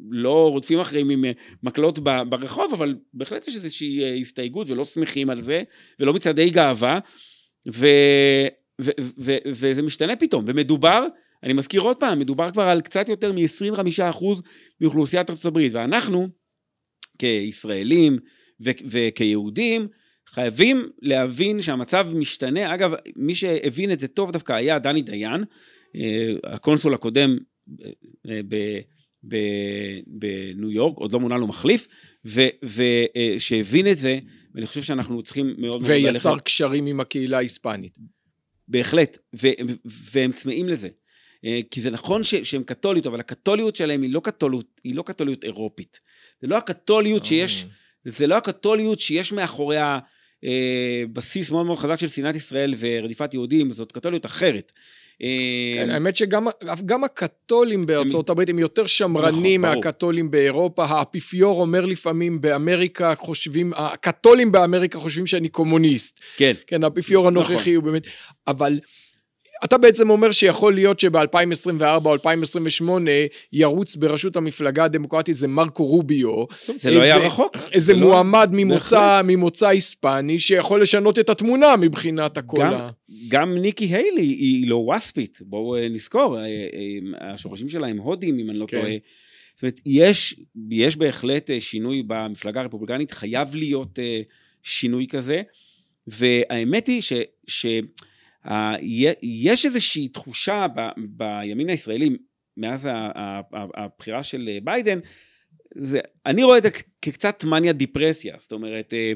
לא 0.09 0.49
רודפים 0.51 0.79
אחרים 0.79 1.09
עם 1.09 1.25
מקלות 1.63 1.99
ברחוב, 1.99 2.73
אבל 2.73 2.95
בהחלט 3.13 3.47
יש 3.47 3.55
איזושהי 3.55 4.21
הסתייגות 4.21 4.69
ולא 4.69 4.83
שמחים 4.83 5.29
על 5.29 5.41
זה, 5.41 5.63
ולא 5.99 6.13
מצעדי 6.13 6.49
גאווה, 6.49 6.99
ו, 7.73 7.87
וזה 9.47 9.81
משתנה 9.81 10.15
פתאום, 10.15 10.45
ומדובר 10.47 11.05
אני 11.43 11.53
מזכיר 11.53 11.81
עוד 11.81 11.97
פעם, 11.97 12.19
מדובר 12.19 12.51
כבר 12.51 12.63
על 12.63 12.81
קצת 12.81 13.09
יותר 13.09 13.31
מ-25% 13.31 14.25
מאוכלוסיית 14.81 15.45
הברית, 15.45 15.73
ואנחנו, 15.73 16.27
כישראלים 17.19 18.17
וכיהודים, 18.61 19.87
חייבים 20.27 20.89
להבין 21.01 21.61
שהמצב 21.61 22.07
משתנה. 22.15 22.73
אגב, 22.73 22.91
מי 23.15 23.35
שהבין 23.35 23.91
את 23.91 23.99
זה 23.99 24.07
טוב 24.07 24.31
דווקא 24.31 24.53
היה 24.53 24.79
דני 24.79 25.01
דיין, 25.01 25.43
אה, 25.95 26.33
הקונסול 26.43 26.93
הקודם 26.93 27.37
אה, 28.29 28.39
בניו 30.07 30.71
יורק, 30.71 30.97
עוד 30.97 31.11
לא 31.11 31.19
מונה 31.19 31.37
לו 31.37 31.47
מחליף, 31.47 31.87
ושהבין 32.25 33.87
את 33.87 33.97
זה, 33.97 34.19
ואני 34.55 34.67
חושב 34.67 34.81
שאנחנו 34.81 35.23
צריכים 35.23 35.53
מאוד 35.57 35.81
מאוד... 35.81 35.91
ויצר 35.91 36.39
קשרים 36.39 36.85
עם 36.85 36.99
הקהילה 36.99 37.37
ההיספנית. 37.37 37.97
בהחלט, 38.67 39.17
והם 40.13 40.31
צמאים 40.31 40.69
לזה. 40.69 40.89
אה, 41.45 41.59
כי 41.71 41.81
זה 41.81 41.89
נכון 41.89 42.23
ש, 42.23 42.35
שהם 42.35 42.63
קתוליות, 42.63 43.07
אבל 43.07 43.19
הקתוליות 43.19 43.75
שלהם 43.75 44.01
היא 44.01 44.13
לא 44.13 44.19
קתוליות, 44.19 44.81
היא 44.83 44.95
לא 44.95 45.03
קתוליות 45.03 45.43
אירופית. 45.43 45.99
זה 46.41 46.47
לא 46.47 46.57
הקתוליות 46.57 47.21
אה. 47.21 47.27
שיש, 47.27 47.65
זה 48.03 48.27
לא 48.27 48.37
הקתוליות 48.37 48.99
שיש 48.99 49.33
מאחוריה 49.33 49.99
אה, 50.43 51.03
בסיס 51.13 51.51
מאוד 51.51 51.65
מאוד 51.65 51.77
חזק 51.77 51.99
של 51.99 52.07
שנאת 52.07 52.35
ישראל 52.35 52.73
ורדיפת 52.77 53.33
יהודים, 53.33 53.71
זאת 53.71 53.91
קתוליות 53.91 54.25
אחרת. 54.25 54.71
כן, 55.19 55.89
האמת 55.89 56.15
שגם 56.15 57.03
הקתולים 57.03 57.85
בארצות 57.85 58.29
הברית 58.29 58.49
הם 58.49 58.59
יותר 58.59 58.85
שמרנים 58.85 59.65
נכון, 59.65 59.75
מהקתולים 59.77 60.31
באירופה. 60.31 60.85
האפיפיור 60.85 61.61
אומר 61.61 61.85
לפעמים 61.85 62.41
באמריקה 62.41 63.13
חושבים, 63.17 63.71
הקתולים 63.75 64.51
באמריקה 64.51 64.99
חושבים 64.99 65.27
שאני 65.27 65.49
קומוניסט. 65.49 66.19
כן. 66.37 66.51
כן, 66.67 66.83
האפיפיור 66.83 67.27
הנוכחי 67.27 67.55
נכון. 67.55 67.75
הוא 67.75 67.83
באמת, 67.83 68.03
אבל... 68.47 68.79
אתה 69.63 69.77
בעצם 69.77 70.09
אומר 70.09 70.31
שיכול 70.31 70.73
להיות 70.73 70.99
שב-2024 70.99 72.05
או 72.05 72.13
2028 72.13 73.11
ירוץ 73.53 73.95
בראשות 73.95 74.35
המפלגה 74.35 74.83
הדמוקרטית 74.83 75.35
זה 75.35 75.47
מרקו 75.47 75.85
רוביו. 75.85 76.45
זה 76.75 76.91
לא 76.91 77.01
היה 77.01 77.17
רחוק. 77.17 77.57
איזה 77.71 77.93
לא- 77.93 77.99
מועמד 77.99 78.49
לא... 78.51 78.57
ממוצא, 78.57 79.21
ממוצא 79.23 79.67
היספני 79.67 80.39
שיכול 80.39 80.81
לשנות 80.81 81.19
את 81.19 81.29
התמונה 81.29 81.75
מבחינת 81.75 82.37
הכל 82.37 82.57
גם, 82.59 82.73
ה... 82.73 82.89
גם 83.27 83.57
ניקי 83.57 83.85
היילי 83.85 84.21
היא 84.21 84.69
לא 84.69 84.75
ווספית, 84.75 85.39
בואו 85.41 85.75
אה, 85.75 85.89
נזכור, 85.89 86.37
אה, 86.37 86.43
אה, 86.43 87.33
השורשים 87.33 87.69
שלה 87.69 87.87
הם 87.87 87.97
הודים 87.97 88.39
אם 88.39 88.49
אני 88.49 88.59
לא 88.59 88.65
כן. 88.65 88.81
טועה. 88.81 88.93
זאת 89.55 89.63
אומרת, 89.63 89.81
יש, 89.85 90.39
יש 90.69 90.95
בהחלט 90.95 91.49
שינוי 91.59 92.03
במפלגה 92.07 92.61
הרפובליקנית, 92.61 93.11
חייב 93.11 93.55
להיות 93.55 93.99
שינוי 94.63 95.07
כזה, 95.07 95.41
והאמת 96.07 96.87
היא 96.87 97.01
ש... 97.01 97.13
ש 97.47 97.65
יש 99.21 99.65
איזושהי 99.65 100.07
תחושה 100.07 100.67
ב, 100.75 100.81
בימין 100.97 101.69
הישראלי, 101.69 102.09
מאז 102.57 102.89
הבחירה 103.77 104.23
של 104.23 104.49
ביידן, 104.63 104.99
זה, 105.77 105.99
אני 106.25 106.43
רואה 106.43 106.57
את 106.57 106.63
זה 106.63 106.69
כקצת 107.01 107.43
מניה 107.43 107.73
דיפרסיה, 107.73 108.35
זאת 108.37 108.51
אומרת, 108.51 108.93
אה, 108.93 109.13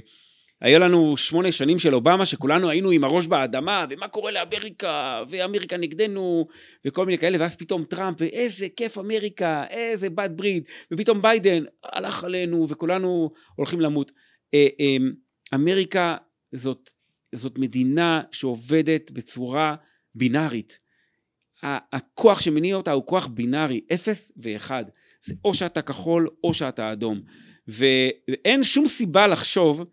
היה 0.62 0.80
לנו 0.80 1.18
שמונה 1.18 1.52
שנים 1.52 1.80
של 1.80 1.96
אובמה 1.96 2.26
שכולנו 2.26 2.70
היינו 2.70 2.92
עם 2.92 3.04
הראש 3.04 3.28
באדמה, 3.28 3.86
ומה 3.90 4.08
קורה 4.08 4.32
לאמריקה, 4.32 5.24
ואמריקה 5.30 5.78
נגדנו, 5.78 6.48
וכל 6.86 7.06
מיני 7.06 7.18
כאלה, 7.18 7.38
ואז 7.40 7.56
פתאום 7.56 7.84
טראמפ, 7.84 8.18
ואיזה 8.22 8.68
כיף 8.78 8.98
אמריקה, 8.98 9.64
איזה 9.70 10.10
בת 10.10 10.32
ברית, 10.32 10.70
ופתאום 10.94 11.22
ביידן 11.22 11.64
הלך 11.84 12.24
עלינו, 12.24 12.66
וכולנו 12.70 13.32
הולכים 13.56 13.82
למות. 13.82 14.12
אה, 14.54 14.68
אה, 14.80 14.98
אמריקה 15.56 16.18
זאת 16.52 16.90
זאת 17.36 17.58
מדינה 17.58 18.22
שעובדת 18.32 19.12
בצורה 19.12 19.76
בינארית. 20.16 20.80
הכוח 21.64 22.42
שמניע 22.42 22.76
אותה 22.76 22.92
הוא 22.92 23.06
כוח 23.06 23.28
בינארי, 23.28 23.82
אפס 23.94 24.32
ואחד. 24.38 24.86
זה 25.22 25.36
או 25.46 25.54
שאתה 25.54 25.82
כחול 25.82 26.30
או 26.44 26.54
שאתה 26.54 26.92
אדום. 26.92 27.22
ואין 27.68 28.64
שום 28.64 28.88
סיבה 28.88 29.28
לחשוב 29.28 29.84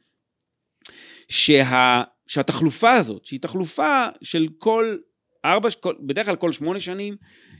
שה, 1.29 2.03
שהתחלופה 2.27 2.93
הזאת, 2.93 3.27
שהיא 3.27 3.41
תחלופה 3.41 4.07
של 4.23 4.49
כל 4.59 4.97
ארבע, 5.45 5.69
בדרך 6.07 6.27
כלל 6.27 6.37
כל 6.37 6.53
שמונה 6.53 6.81
שנים, 6.81 7.17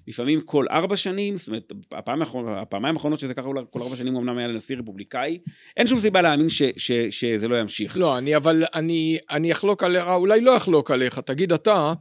לפעמים 0.09 0.41
כל 0.41 0.67
ארבע 0.71 0.97
שנים, 0.97 1.37
זאת 1.37 1.49
אומרת, 1.49 1.73
הפעם, 1.93 2.23
הפעמיים 2.49 2.95
האחרונות 2.95 3.21
שזה 3.21 3.35
ככה 3.35 3.49
כל 3.71 3.83
ארבע 3.83 3.97
שנים 3.97 4.17
אמנם 4.17 4.39
היה 4.39 4.49
לנשיא 4.49 4.77
רפובליקאי, 4.77 5.39
אין 5.77 5.87
שום 5.87 6.01
סיבה 6.01 6.23
להאמין 6.23 6.49
ש, 6.49 6.63
ש, 6.77 6.93
שזה 7.11 7.49
לא 7.49 7.61
ימשיך. 7.61 7.97
לא, 7.99 8.19
אני 8.19 8.37
אבל, 8.37 8.65
אני, 8.75 9.19
אני 9.31 9.53
אחלוק 9.53 9.83
עליך, 9.83 10.05
אולי 10.09 10.41
לא 10.41 10.57
אחלוק 10.57 10.91
עליך, 10.91 11.19
תגיד 11.19 11.53
אתה, 11.53 11.93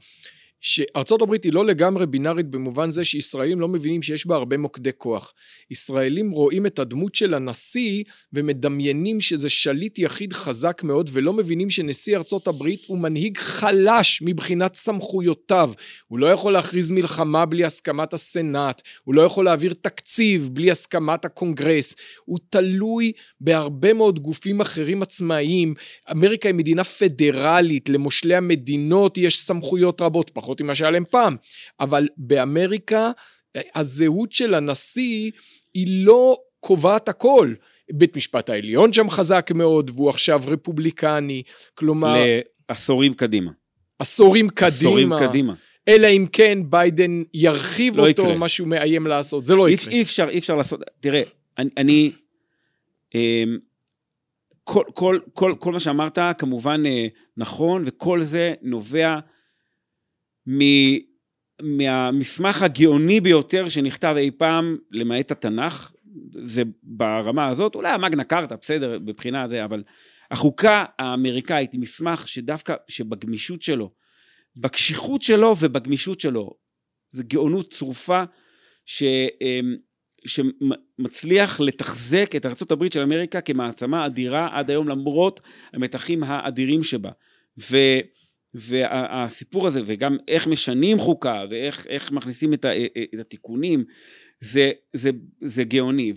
שארצות 0.61 1.21
הברית 1.21 1.43
היא 1.43 1.53
לא 1.53 1.65
לגמרי 1.65 2.05
בינארית 2.05 2.45
במובן 2.45 2.91
זה 2.91 3.05
שישראלים 3.05 3.59
לא 3.59 3.67
מבינים 3.67 4.01
שיש 4.01 4.27
בה 4.27 4.35
הרבה 4.35 4.57
מוקדי 4.57 4.89
כוח. 4.97 5.33
ישראלים 5.71 6.31
רואים 6.31 6.65
את 6.65 6.79
הדמות 6.79 7.15
של 7.15 7.33
הנשיא 7.33 8.03
ומדמיינים 8.33 9.21
שזה 9.21 9.49
שליט 9.49 9.99
יחיד 9.99 10.33
חזק 10.33 10.81
מאוד 10.83 11.09
ולא 11.13 11.33
מבינים 11.33 11.69
שנשיא 11.69 12.17
ארצות 12.17 12.47
הברית 12.47 12.81
הוא 12.87 12.97
מנהיג 12.97 13.37
חלש 13.37 14.21
מבחינת 14.21 14.75
סמכויותיו. 14.75 15.71
הוא 16.07 16.19
לא 16.19 16.27
יכול 16.27 16.53
להכריז 16.53 16.91
מלחמה 16.91 17.45
בלי 17.45 17.65
הסכמת 17.65 18.13
הסנאט, 18.13 18.81
הוא 19.03 19.15
לא 19.15 19.21
יכול 19.21 19.45
להעביר 19.45 19.73
תקציב 19.81 20.49
בלי 20.53 20.71
הסכמת 20.71 21.25
הקונגרס, 21.25 21.95
הוא 22.25 22.39
תלוי 22.49 23.11
בהרבה 23.41 23.93
מאוד 23.93 24.19
גופים 24.19 24.61
אחרים 24.61 25.01
עצמאיים. 25.01 25.73
אמריקה 26.11 26.49
היא 26.49 26.55
מדינה 26.55 26.83
פדרלית, 26.83 27.89
למושלי 27.89 28.35
המדינות 28.35 29.17
יש 29.17 29.39
סמכויות 29.39 30.01
רבות, 30.01 30.31
פחות 30.45 30.61
ממה 30.61 30.75
שהיה 30.75 30.91
להם 30.91 31.03
פעם, 31.09 31.35
אבל 31.79 32.07
באמריקה 32.17 33.11
הזהות 33.75 34.31
של 34.31 34.53
הנשיא 34.53 35.31
היא 35.73 36.05
לא 36.05 36.37
קובעת 36.59 37.09
הכל. 37.09 37.53
בית 37.93 38.17
משפט 38.17 38.49
העליון 38.49 38.93
שם 38.93 39.09
חזק 39.09 39.51
מאוד, 39.55 39.91
והוא 39.95 40.09
עכשיו 40.09 40.41
רפובליקני, 40.47 41.43
כלומר... 41.75 42.15
לעשורים 42.69 43.13
קדימה. 43.13 43.51
עשורים 43.99 44.49
קדימה. 44.49 44.67
עשורים 44.67 45.11
קדימה. 45.19 45.53
אלא 45.87 46.07
אם 46.07 46.25
כן 46.31 46.57
ביידן 46.69 47.23
ירחיב 47.33 47.97
לא 47.97 48.07
אותו, 48.07 48.21
יקרה. 48.21 48.35
מה 48.35 48.49
שהוא 48.49 48.67
מאיים 48.67 49.07
לעשות, 49.07 49.45
זה 49.45 49.55
לא 49.55 49.69
יקרה. 49.69 49.93
אי 49.93 50.01
אפשר, 50.01 50.29
אי 50.29 50.39
אפשר 50.39 50.55
לעשות, 50.55 50.81
תראה, 50.99 51.21
אני, 51.57 51.69
אני 51.77 52.11
אמ, 53.15 53.57
כל, 54.63 54.83
כל, 54.93 55.19
כל, 55.33 55.53
כל 55.59 55.71
מה 55.71 55.79
שאמרת 55.79 56.17
כמובן 56.37 56.83
אה, 56.85 57.07
נכון, 57.37 57.83
וכל 57.85 58.23
זה 58.23 58.53
נובע 58.61 59.19
מהמסמך 61.61 62.61
הגאוני 62.61 63.21
ביותר 63.21 63.69
שנכתב 63.69 64.15
אי 64.17 64.31
פעם, 64.31 64.77
למעט 64.91 65.31
התנ"ך, 65.31 65.91
זה 66.43 66.63
ברמה 66.83 67.47
הזאת, 67.47 67.75
אולי 67.75 67.89
המגנה 67.89 68.23
קארטה, 68.23 68.55
בסדר, 68.55 68.99
מבחינה 68.99 69.47
זה, 69.47 69.65
אבל 69.65 69.83
החוקה 70.31 70.85
האמריקאית 70.99 71.73
היא 71.73 71.79
מסמך 71.79 72.27
שדווקא, 72.27 72.75
שבגמישות 72.87 73.61
שלו, 73.61 73.91
בקשיחות 74.57 75.21
שלו 75.21 75.53
ובגמישות 75.59 76.19
שלו, 76.19 76.53
זה 77.09 77.23
גאונות 77.23 77.73
צרופה, 77.73 78.23
ש, 78.85 79.03
אמ, 79.41 79.75
שמצליח 80.25 81.59
לתחזק 81.59 82.35
את 82.35 82.45
ארה"ב 82.45 82.93
של 82.93 83.01
אמריקה 83.01 83.41
כמעצמה 83.41 84.05
אדירה 84.05 84.49
עד 84.51 84.69
היום 84.69 84.87
למרות 84.87 85.41
המתחים 85.73 86.23
האדירים 86.23 86.83
שבה. 86.83 87.11
ו... 87.71 87.77
והסיפור 88.55 89.67
הזה, 89.67 89.81
וגם 89.85 90.17
איך 90.27 90.47
משנים 90.47 90.97
חוקה, 90.97 91.43
ואיך 91.49 92.11
מכניסים 92.11 92.53
את, 92.53 92.65
ה, 92.65 92.69
את 93.13 93.19
התיקונים, 93.19 93.83
זה, 94.39 94.71
זה, 94.93 95.09
זה 95.41 95.63
גאוני. 95.63 96.13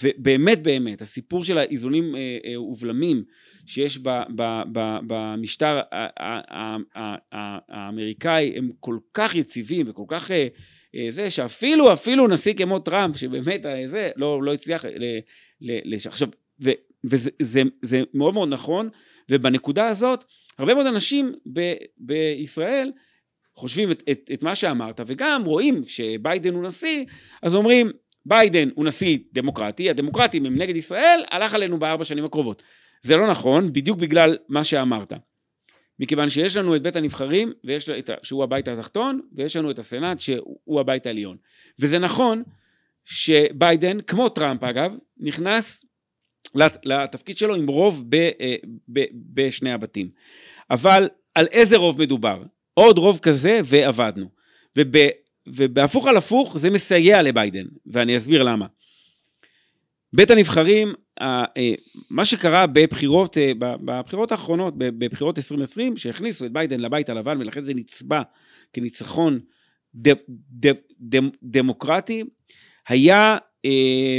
ובאמת 0.00 0.62
באמת, 0.62 1.02
הסיפור 1.02 1.44
של 1.44 1.58
האיזונים 1.58 2.16
אה, 2.16 2.38
אה, 2.44 2.60
ובלמים 2.60 3.24
שיש 3.66 3.98
ב, 3.98 4.08
ב, 4.34 4.62
ב, 4.72 4.98
במשטר 5.06 5.80
האמריקאי, 7.68 8.52
הם 8.56 8.70
כל 8.80 8.98
כך 9.14 9.34
יציבים 9.34 9.86
וכל 9.88 10.04
כך... 10.08 10.30
אה, 10.30 10.48
זה 11.10 11.30
שאפילו 11.30 11.92
אפילו 11.92 12.28
נשיא 12.28 12.54
כמו 12.54 12.78
טראמפ 12.78 13.16
שבאמת 13.16 13.66
זה 13.86 14.10
לא, 14.16 14.42
לא 14.42 14.54
הצליח 14.54 14.84
ל, 14.84 14.88
ל, 15.60 15.94
ל, 15.94 15.94
עכשיו 16.06 16.28
וזה 17.04 17.30
זה, 17.42 17.62
זה 17.82 18.02
מאוד 18.14 18.34
מאוד 18.34 18.48
נכון 18.48 18.88
ובנקודה 19.30 19.88
הזאת 19.88 20.24
הרבה 20.60 20.74
מאוד 20.74 20.86
אנשים 20.86 21.32
ב, 21.52 21.74
בישראל 21.98 22.92
חושבים 23.54 23.90
את, 23.90 24.02
את, 24.10 24.30
את 24.32 24.42
מה 24.42 24.54
שאמרת 24.54 25.00
וגם 25.06 25.42
רואים 25.44 25.82
שביידן 25.86 26.54
הוא 26.54 26.64
נשיא 26.64 27.04
אז 27.42 27.54
אומרים 27.54 27.90
ביידן 28.26 28.68
הוא 28.74 28.84
נשיא 28.84 29.18
דמוקרטי 29.32 29.90
הדמוקרטים 29.90 30.46
הם 30.46 30.54
נגד 30.54 30.76
ישראל 30.76 31.24
הלך 31.30 31.54
עלינו 31.54 31.78
בארבע 31.78 32.04
שנים 32.04 32.24
הקרובות. 32.24 32.62
זה 33.02 33.16
לא 33.16 33.30
נכון 33.30 33.72
בדיוק 33.72 33.98
בגלל 33.98 34.36
מה 34.48 34.64
שאמרת. 34.64 35.12
מכיוון 35.98 36.28
שיש 36.28 36.56
לנו 36.56 36.76
את 36.76 36.82
בית 36.82 36.96
הנבחרים 36.96 37.52
ויש 37.64 37.88
את, 37.88 38.10
שהוא 38.22 38.44
הבית 38.44 38.68
התחתון 38.68 39.20
ויש 39.32 39.56
לנו 39.56 39.70
את 39.70 39.78
הסנאט 39.78 40.20
שהוא 40.20 40.80
הבית 40.80 41.06
העליון. 41.06 41.36
וזה 41.78 41.98
נכון 41.98 42.42
שביידן 43.04 44.00
כמו 44.00 44.28
טראמפ 44.28 44.64
אגב 44.64 44.92
נכנס 45.18 45.84
לתפקיד 46.84 47.38
שלו 47.38 47.54
עם 47.54 47.66
רוב 47.66 48.04
ב, 48.08 48.14
אה, 48.14 48.54
ב, 48.92 49.04
בשני 49.12 49.72
הבתים. 49.72 50.08
אבל 50.70 51.08
על 51.34 51.46
איזה 51.52 51.76
רוב 51.76 52.00
מדובר? 52.00 52.42
עוד 52.74 52.98
רוב 52.98 53.18
כזה 53.18 53.60
ועבדנו. 53.64 54.26
וב, 54.76 54.96
ובהפוך 55.46 56.06
על 56.06 56.16
הפוך 56.16 56.58
זה 56.58 56.70
מסייע 56.70 57.22
לביידן, 57.22 57.64
ואני 57.86 58.16
אסביר 58.16 58.42
למה. 58.42 58.66
בית 60.12 60.30
הנבחרים, 60.30 60.94
אה, 61.20 61.44
מה 62.10 62.24
שקרה 62.24 62.66
בבחירות, 62.66 63.38
אה, 63.38 63.52
בבחירות 63.58 64.32
האחרונות, 64.32 64.74
בבחירות 64.78 65.38
2020, 65.38 65.96
שהכניסו 65.96 66.46
את 66.46 66.52
ביידן 66.52 66.80
לבית 66.80 67.08
הלבן 67.08 67.40
ולכן 67.40 67.62
זה 67.62 67.74
נצבע 67.74 68.22
כניצחון 68.72 69.40
ד, 69.94 70.08
ד, 70.50 70.66
ד, 71.00 71.20
דמוקרטי, 71.42 72.24
היה 72.88 73.36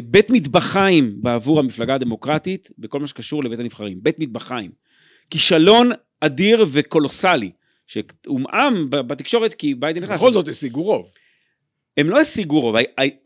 בית 0.03 0.29
מטבחיים 0.29 1.15
בעבור 1.21 1.59
המפלגה 1.59 1.95
הדמוקרטית 1.95 2.71
בכל 2.77 2.99
מה 2.99 3.07
שקשור 3.07 3.43
לבית 3.43 3.59
הנבחרים. 3.59 3.99
בית 4.01 4.19
מטבחיים. 4.19 4.71
כישלון 5.29 5.91
אדיר 6.19 6.65
וקולוסלי, 6.71 7.51
שהומעם 7.87 8.89
בתקשורת 8.89 9.53
כי 9.53 9.75
ביידן 9.75 10.03
נכנס. 10.03 10.19
בכל 10.19 10.31
זאת 10.31 10.47
השיגו 10.47 10.83
רוב. 10.83 11.09
הם 11.97 12.09
לא 12.09 12.19
השיגו 12.19 12.59
רוב, 12.59 12.75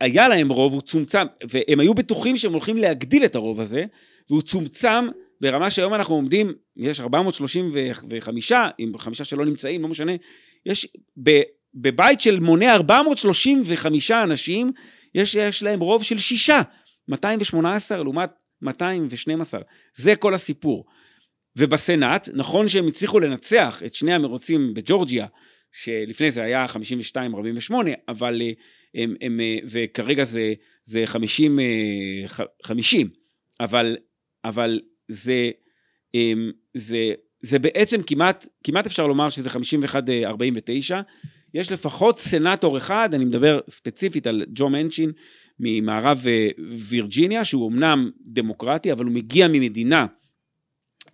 היה 0.01 0.27
להם 0.27 0.49
רוב, 0.49 0.73
הוא 0.73 0.81
צומצם, 0.81 1.25
והם 1.49 1.79
היו 1.79 1.93
בטוחים 1.93 2.37
שהם 2.37 2.51
הולכים 2.51 2.77
להגדיל 2.77 3.25
את 3.25 3.35
הרוב 3.35 3.61
הזה, 3.61 3.85
והוא 4.29 4.41
צומצם 4.41 5.07
ברמה 5.41 5.71
שהיום 5.71 5.93
אנחנו 5.93 6.15
עומדים, 6.15 6.53
יש 6.77 6.99
435, 6.99 8.51
עם 8.77 8.97
חמישה 8.97 9.23
שלא 9.23 9.45
נמצאים, 9.45 9.81
לא 9.81 9.87
משנה, 9.87 10.11
יש 10.65 10.87
בבית 11.75 12.21
של 12.21 12.39
מונה 12.39 12.73
435 12.73 14.11
אנשים, 14.11 14.71
יש, 15.15 15.35
יש 15.35 15.63
להם 15.63 15.79
רוב 15.79 16.03
של 16.03 16.17
שישה, 16.17 16.61
218 17.07 18.03
לעומת 18.03 18.29
212. 18.61 19.61
זה 19.95 20.15
כל 20.15 20.33
הסיפור. 20.33 20.85
ובסנאט, 21.57 22.29
נכון 22.33 22.67
שהם 22.67 22.87
הצליחו 22.87 23.19
לנצח 23.19 23.81
את 23.85 23.95
שני 23.95 24.13
המרוצים 24.13 24.73
בג'ורג'יה, 24.73 25.25
שלפני 25.71 26.31
זה 26.31 26.43
היה 26.43 26.65
52-48, 27.69 27.73
אבל 28.07 28.41
אה, 28.41 28.51
הם, 28.95 29.15
הם, 29.21 29.39
אה, 29.39 29.57
וכרגע 29.69 30.23
זה, 30.23 30.53
זה 30.83 31.01
50, 31.05 31.59
50, 32.63 33.07
אה, 33.07 33.65
אבל, 33.65 33.97
אבל 34.45 34.81
זה, 35.07 35.51
זה, 36.73 37.13
זה 37.41 37.59
בעצם 37.59 38.01
כמעט, 38.01 38.47
כמעט 38.63 38.85
אפשר 38.85 39.07
לומר 39.07 39.29
שזה 39.29 39.49
51-49, 39.49 39.53
יש 41.55 41.71
לפחות 41.71 42.19
סנאטור 42.19 42.77
אחד, 42.77 43.13
אני 43.13 43.25
מדבר 43.25 43.59
ספציפית 43.69 44.27
על 44.27 44.43
ג'ו 44.49 44.69
מנצ'ין 44.69 45.11
ממערב 45.59 46.23
אה, 46.27 46.47
וירג'יניה, 46.77 47.45
שהוא 47.45 47.71
אמנם 47.71 48.11
דמוקרטי, 48.25 48.91
אבל 48.91 49.05
הוא 49.05 49.13
מגיע 49.13 49.47
ממדינה 49.47 50.05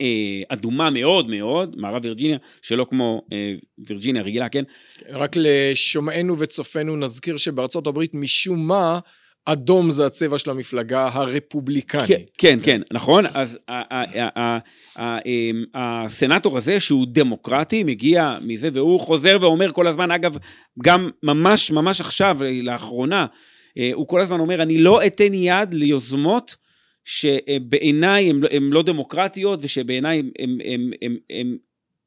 אה, 0.02 0.42
אדומה 0.50 0.90
מאוד 0.90 1.30
מאוד, 1.30 1.76
מערב 1.78 2.06
וירג'יניה, 2.06 2.38
שלא 2.62 2.88
כמו 2.90 3.22
אה, 3.34 3.54
וירג'יניה 3.88 4.22
רגילה, 4.22 4.50
כן? 4.50 4.64
רק 5.10 5.32
לשומענו 5.36 6.40
וצופינו 6.40 6.96
נזכיר 6.96 7.38
שבארצות 7.38 7.88
הברית 7.88 8.14
משום 8.14 8.68
מה 8.68 9.00
אדום 9.46 9.92
זה 9.92 10.06
הצבע 10.06 10.38
של 10.38 10.52
המפלגה 10.52 11.10
הרפובליקנית. 11.14 12.08
כן, 12.08 12.22
כן, 12.38 12.60
כן, 12.64 12.82
נכון. 12.92 13.26
אז 13.34 13.60
אמ, 13.70 15.64
הסנטור 15.76 16.58
הזה, 16.58 16.80
שהוא 16.80 17.06
דמוקרטי, 17.10 17.84
מגיע 17.84 18.38
מזה, 18.46 18.70
והוא 18.74 19.00
חוזר 19.00 19.38
ואומר 19.42 19.72
כל 19.72 19.88
הזמן, 19.88 20.12
אגב, 20.12 20.38
גם 20.84 21.10
ממש 21.24 21.72
ממש 21.72 22.02
עכשיו, 22.02 22.38
לאחרונה, 22.64 23.26
אה, 23.78 23.92
הוא 23.94 24.08
כל 24.08 24.22
הזמן 24.22 24.40
אומר, 24.40 24.62
אני 24.62 24.78
לא 24.78 25.06
אתן 25.06 25.34
יד 25.34 25.74
ליוזמות 25.74 26.56
שבעיניי 27.06 28.30
הן 28.52 28.64
לא 28.64 28.84
דמוקרטיות, 28.84 29.60
ושבעיניי 29.62 30.24
הן 31.30 31.58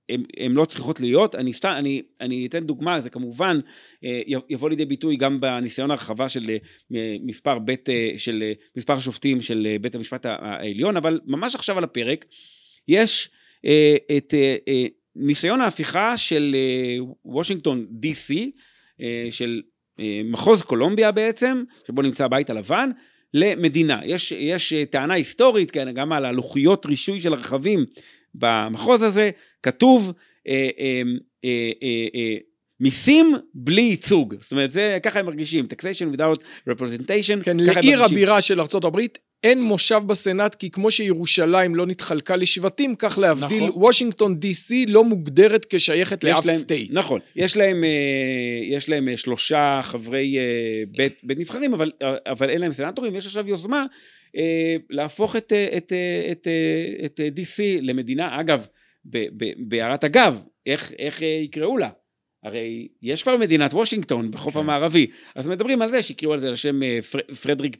הן 0.09 0.53
לא 0.53 0.64
צריכות 0.64 1.01
להיות. 1.01 1.35
אני 1.35 1.53
סתם, 1.53 1.75
אני, 1.79 2.03
אני 2.21 2.47
אתן 2.47 2.67
דוגמה, 2.67 3.01
זה 3.01 3.11
כמובן 3.11 3.61
אה, 4.05 4.21
יבוא 4.49 4.71
לידי 4.71 4.85
ביטוי 4.85 5.17
גם 5.17 5.40
בניסיון 5.40 5.90
הרחבה 5.90 6.29
של 6.29 6.57
אה, 6.95 7.17
מספר 7.23 7.59
בית, 7.59 7.88
אה, 7.88 8.11
של 8.17 8.53
מספר 8.77 8.93
השופטים 8.93 9.43
של 9.43 9.77
בית 9.81 9.95
המשפט 9.95 10.27
העליון, 10.27 10.97
אבל 10.97 11.21
ממש 11.27 11.55
עכשיו 11.55 11.79
על 11.79 11.85
הפרק, 11.85 12.25
יש 12.88 13.31
את 14.17 14.35
ניסיון 15.17 15.61
ההפיכה 15.61 16.17
של 16.17 16.57
וושינגטון 17.25 17.87
DC, 18.03 18.35
של 19.31 19.62
מחוז 20.25 20.62
קולומביה 20.62 21.12
בעצם, 21.12 21.62
שבו 21.87 22.03
נמצא 22.03 22.25
הבית 22.25 22.51
הלבן, 22.51 22.90
למדינה. 23.35 24.01
יש, 24.05 24.33
יש 24.33 24.73
טענה 24.90 25.14
היסטורית, 25.14 25.71
כן, 25.71 25.95
גם 25.95 26.12
על 26.12 26.25
הלוחיות 26.25 26.87
רישוי 26.87 27.21
של 27.21 27.33
הרכבים 27.33 27.85
במחוז 28.35 29.03
הזה, 29.03 29.31
כתוב 29.62 30.12
אה, 30.49 30.70
אה, 30.79 31.03
אה, 31.44 32.37
מיסים 32.81 33.35
בלי 33.55 33.83
ייצוג. 33.83 34.35
זאת 34.40 34.52
אומרת, 34.52 34.71
זה, 34.71 34.98
ככה 35.02 35.21
הם 35.21 35.27
מרגישים, 35.27 35.67
taxation 35.73 36.17
without 36.17 36.40
representation, 36.71 37.44
כן, 37.44 37.56
לעיר. 37.61 38.04
הבירה 38.04 38.42
של 38.42 38.61
ארה"ב 38.61 39.00
אין 39.45 39.63
מושב 39.63 40.01
בסנאט, 40.07 40.55
כי 40.55 40.71
כמו 40.71 40.90
שירושלים 40.90 41.75
לא 41.75 41.87
נתחלקה 41.87 42.37
לשבטים, 42.37 42.95
כך 42.99 43.19
להבדיל, 43.19 43.65
נכון. 43.67 43.83
וושינגטון 43.83 44.37
די.סי 44.40 44.87
לא 44.87 45.05
מוגדרת 45.05 45.67
כשייכת 45.71 46.25
יש 46.25 46.31
לאף 46.31 46.47
להם- 46.47 46.57
state. 46.57 46.90
נכון, 46.92 47.21
יש 47.37 47.57
להם, 47.57 47.85
אה, 47.85 47.90
יש 48.63 48.88
להם 48.88 49.09
אה, 49.09 49.17
שלושה 49.17 49.81
חברי 49.83 50.38
אה, 50.38 50.42
בית, 50.97 51.13
בית 51.23 51.38
נבחרים, 51.38 51.75
אבל, 51.75 51.92
אבל 52.27 52.51
אין 52.51 52.61
להם 52.61 52.73
סנטורים, 52.73 53.15
ויש 53.15 53.27
עכשיו 53.27 53.49
יוזמה 53.49 53.85
להפוך 54.90 55.37
את, 55.37 55.53
את, 55.77 55.92
את, 56.33 56.49
את 57.05 57.21
אה, 57.21 57.29
DC 57.37 57.61
למדינה, 57.83 58.40
אגב, 58.40 58.67
בהערת 59.59 60.05
אגב, 60.05 60.42
איך, 60.67 60.92
איך 60.99 61.23
יקראו 61.23 61.79
לה? 61.79 61.88
הרי 62.45 62.88
יש 63.03 63.23
כבר 63.23 63.37
מדינת 63.37 63.73
וושינגטון 63.75 64.31
בחוף 64.31 64.53
כן. 64.55 64.59
המערבי, 64.61 65.07
אז 65.35 65.49
מדברים 65.49 65.83
על 65.83 65.88
זה 65.88 66.03
שיקראו 66.03 66.33
על 66.33 66.38
זה 66.38 66.51
לשם 66.51 66.81
פר, 67.11 67.19
פרדריק 67.42 67.77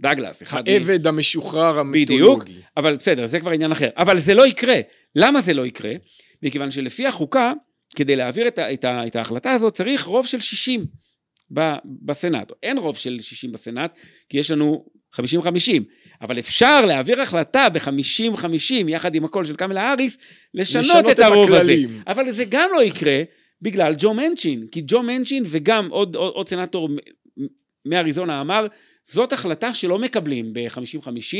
דגלס, 0.00 0.42
אחד 0.42 0.62
מ- 0.64 0.72
העבד 0.72 1.06
המשוחרר 1.06 1.82
בדיוק. 1.82 2.40
המיתולוגי. 2.42 2.60
אבל 2.76 2.96
בסדר, 2.96 3.26
זה 3.26 3.40
כבר 3.40 3.50
עניין 3.50 3.72
אחר. 3.72 3.88
אבל 3.96 4.18
זה 4.18 4.34
לא 4.34 4.46
יקרה. 4.46 4.76
למה 5.16 5.40
זה 5.40 5.54
לא 5.54 5.66
יקרה? 5.66 5.92
מכיוון 6.42 6.70
שלפי 6.70 7.06
החוקה, 7.06 7.52
כדי 7.96 8.16
להעביר 8.16 8.48
את, 8.48 8.58
ה, 8.58 8.72
את, 8.72 8.84
ה, 8.84 9.06
את 9.06 9.16
ההחלטה 9.16 9.52
הזאת, 9.52 9.74
צריך 9.74 10.04
רוב 10.04 10.26
של 10.26 10.38
60 10.40 10.86
ב, 11.54 11.60
בסנאט. 12.02 12.52
אין 12.62 12.78
רוב 12.78 12.96
של 12.96 13.18
60 13.20 13.52
בסנאט, 13.52 13.98
כי 14.28 14.38
יש 14.38 14.50
לנו 14.50 14.84
50-50. 15.16 15.18
אבל 16.22 16.38
אפשר 16.38 16.84
להעביר 16.84 17.20
החלטה 17.20 17.68
ב-50-50, 17.68 18.48
יחד 18.88 19.14
עם 19.14 19.24
הקול 19.24 19.44
של 19.44 19.56
קמלה 19.56 19.82
האריס, 19.82 20.18
לשנות, 20.54 20.84
לשנות 20.84 21.04
את 21.04 21.10
את 21.10 21.18
הרוב 21.18 21.46
הזה. 21.48 21.56
הכללים. 21.56 22.02
אבל 22.06 22.32
זה 22.32 22.44
גם 22.48 22.70
לא 22.76 22.82
יקרה 22.82 23.22
בגלל 23.62 23.92
ג'ו 23.98 24.14
מנצ'ין. 24.14 24.66
כי 24.72 24.82
ג'ו 24.86 25.02
מנצ'ין 25.02 25.42
וגם 25.46 25.88
עוד, 25.90 26.16
עוד, 26.16 26.32
עוד 26.32 26.48
סנאטור 26.48 26.88
מ- 26.88 26.92
מ- 26.92 27.46
מאריזונה 27.84 28.40
אמר, 28.40 28.66
זאת 29.04 29.32
החלטה 29.32 29.74
שלא 29.74 29.98
מקבלים 29.98 30.52
ב-50-50, 30.52 31.36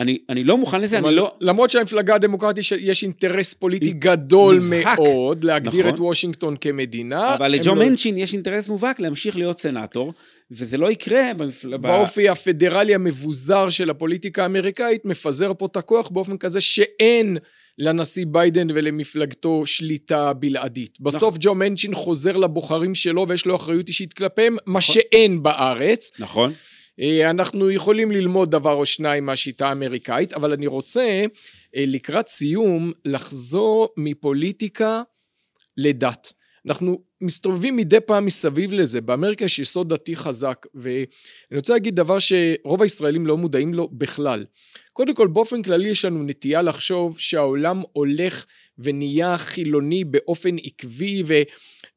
אני, 0.00 0.18
אני 0.28 0.44
לא 0.44 0.58
מוכן 0.58 0.80
לזה, 0.80 0.98
אני 0.98 1.14
לא... 1.14 1.34
למרות 1.40 1.70
שלמפלגה 1.70 2.14
הדמוקרטית 2.14 2.64
יש 2.80 3.02
אינטרס 3.02 3.54
פוליטי 3.54 3.92
גדול 3.92 4.60
מובהק. 4.60 4.98
מאוד 4.98 5.44
להגדיר 5.44 5.80
נכון. 5.80 5.94
את 5.94 6.00
וושינגטון 6.00 6.56
כמדינה. 6.60 7.34
אבל 7.34 7.48
לג'ו 7.48 7.74
לא- 7.74 7.84
מנצ'ין 7.84 8.18
יש 8.18 8.32
אינטרס 8.32 8.68
מובהק 8.68 9.00
להמשיך 9.00 9.36
להיות 9.36 9.60
סנאטור, 9.60 10.12
וזה 10.50 10.76
לא 10.76 10.90
יקרה 10.90 11.34
במפל... 11.36 11.76
באופי 11.76 12.28
הפדרלי 12.28 12.94
המבוזר 12.94 13.70
של 13.70 13.90
הפוליטיקה 13.90 14.42
האמריקאית, 14.42 15.04
מפזר 15.04 15.52
פה 15.58 15.66
את 15.66 15.76
הכוח 15.76 16.08
באופן 16.08 16.36
כזה 16.36 16.60
שאין 16.60 17.38
לנשיא 17.78 18.26
ביידן 18.28 18.68
ולמפלגתו 18.70 19.66
שליטה 19.66 20.32
בלעדית. 20.32 21.00
בסוף 21.00 21.36
ג'ו 21.40 21.54
מנצ'ין 21.54 21.94
חוזר 21.94 22.36
לבוחרים 22.36 22.94
שלו 22.94 23.26
ויש 23.28 23.46
לו 23.46 23.56
אחריות 23.56 23.88
אישית 23.88 24.12
כלפיהם, 24.12 24.56
מה 24.66 24.80
שאין 24.80 25.42
בארץ. 25.42 26.10
נכון. 26.18 26.52
אה, 27.00 27.30
אנחנו 27.30 27.70
יכולים 27.70 28.10
ללמוד 28.10 28.50
דבר 28.50 28.72
או 28.72 28.86
שניים 28.86 29.26
מהשיטה 29.26 29.68
האמריקאית, 29.68 30.32
אבל 30.32 30.52
אני 30.52 30.66
רוצה 30.66 31.24
אה, 31.76 31.84
לקראת 31.86 32.28
סיום 32.28 32.92
לחזור 33.04 33.88
מפוליטיקה 33.96 35.02
לדת. 35.76 36.32
אנחנו 36.66 37.02
מסתובבים 37.22 37.76
מדי 37.76 38.00
פעם 38.00 38.26
מסביב 38.26 38.72
לזה, 38.72 39.00
באמריקה 39.00 39.44
יש 39.44 39.58
יסוד 39.58 39.92
דתי 39.92 40.16
חזק, 40.16 40.66
ואני 40.74 41.56
רוצה 41.56 41.72
להגיד 41.72 41.96
דבר 41.96 42.18
שרוב 42.18 42.82
הישראלים 42.82 43.26
לא 43.26 43.36
מודעים 43.36 43.74
לו 43.74 43.88
בכלל. 43.92 44.44
קודם 44.92 45.14
כל, 45.14 45.26
באופן 45.26 45.62
כללי 45.62 45.88
יש 45.88 46.04
לנו 46.04 46.22
נטייה 46.22 46.62
לחשוב 46.62 47.18
שהעולם 47.18 47.82
הולך 47.92 48.46
ונהיה 48.78 49.38
חילוני 49.38 50.04
באופן 50.04 50.56
עקבי, 50.62 51.22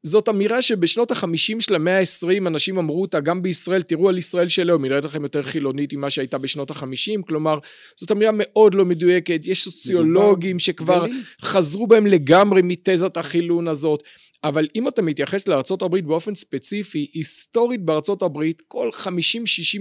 וזאת 0.05 0.29
אמירה 0.29 0.61
שבשנות 0.61 1.11
החמישים 1.11 1.61
של 1.61 1.75
המאה 1.75 1.97
העשרים 1.97 2.47
אנשים 2.47 2.77
אמרו 2.77 3.01
אותה 3.01 3.19
גם 3.19 3.41
בישראל, 3.41 3.81
תראו 3.81 4.09
על 4.09 4.17
ישראל 4.17 4.49
של 4.49 4.69
היום, 4.69 4.83
היא 4.83 4.89
נראית 4.89 5.05
לכם 5.05 5.23
יותר 5.23 5.43
חילונית 5.43 5.93
ממה 5.93 6.09
שהייתה 6.09 6.37
בשנות 6.37 6.71
החמישים, 6.71 7.23
כלומר, 7.23 7.59
זאת 7.99 8.11
אמירה 8.11 8.31
מאוד 8.33 8.73
לא 8.73 8.85
מדויקת, 8.85 9.41
יש 9.43 9.63
סוציולוגים 9.63 10.59
שכבר 10.59 11.05
גליל. 11.07 11.23
חזרו 11.41 11.87
בהם 11.87 12.07
לגמרי 12.07 12.61
מתזת 12.63 13.17
החילון 13.17 13.67
הזאת. 13.67 14.03
אבל 14.43 14.67
אם 14.75 14.87
אתה 14.87 15.01
מתייחס 15.01 15.47
לארצות 15.47 15.81
הברית 15.81 16.05
באופן 16.05 16.35
ספציפי, 16.35 17.07
היסטורית 17.13 17.81
הברית, 18.21 18.61
כל 18.67 18.89
50-60 19.03 19.07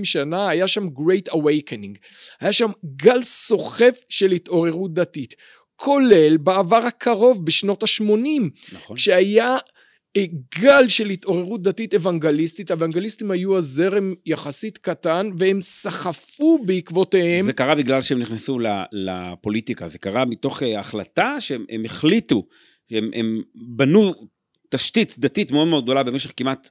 שנה 0.05 0.49
היה 0.49 0.68
שם 0.68 0.87
Great 0.87 1.33
Awakening. 1.33 1.99
היה 2.41 2.53
שם 2.53 2.70
גל 2.97 3.22
סוחף 3.22 4.01
של 4.09 4.33
התעוררות 4.33 4.95
דתית. 4.95 5.35
כולל 5.77 6.37
בעבר 6.37 6.77
הקרוב 6.77 7.47
בשנות 7.47 7.83
ה-80, 7.83 8.72
נכון. 8.72 8.97
כשהיה 8.97 9.57
גל 10.61 10.89
של 10.89 11.11
התעוררות 11.11 11.62
דתית 11.62 11.95
אוונגליסטית, 11.95 12.71
האוונגליסטים 12.71 13.31
היו 13.31 13.57
הזרם 13.59 14.15
יחסית 14.27 14.79
קטן, 14.79 15.29
והם 15.39 15.61
סחפו 15.61 16.59
בעקבותיהם. 16.67 17.45
זה 17.45 17.53
קרה 17.53 17.75
בגלל 17.75 18.03
שהם 18.03 18.19
נכנסו 18.19 18.59
לפוליטיקה, 18.93 19.89
זה 19.89 19.99
קרה 19.99 20.25
מתוך 20.25 20.62
אה, 20.62 20.81
החלטה 20.81 21.37
שהם 21.41 21.65
הם 21.69 21.85
החליטו, 21.85 22.47
הם, 22.91 23.11
הם 23.15 23.43
בנו 23.55 24.15
תשתית 24.69 25.15
דתית 25.19 25.53
מאוד 25.53 25.69
מאוד 25.69 25.85
גדולה 25.85 26.03
במשך 26.03 26.33
כמעט 26.37 26.71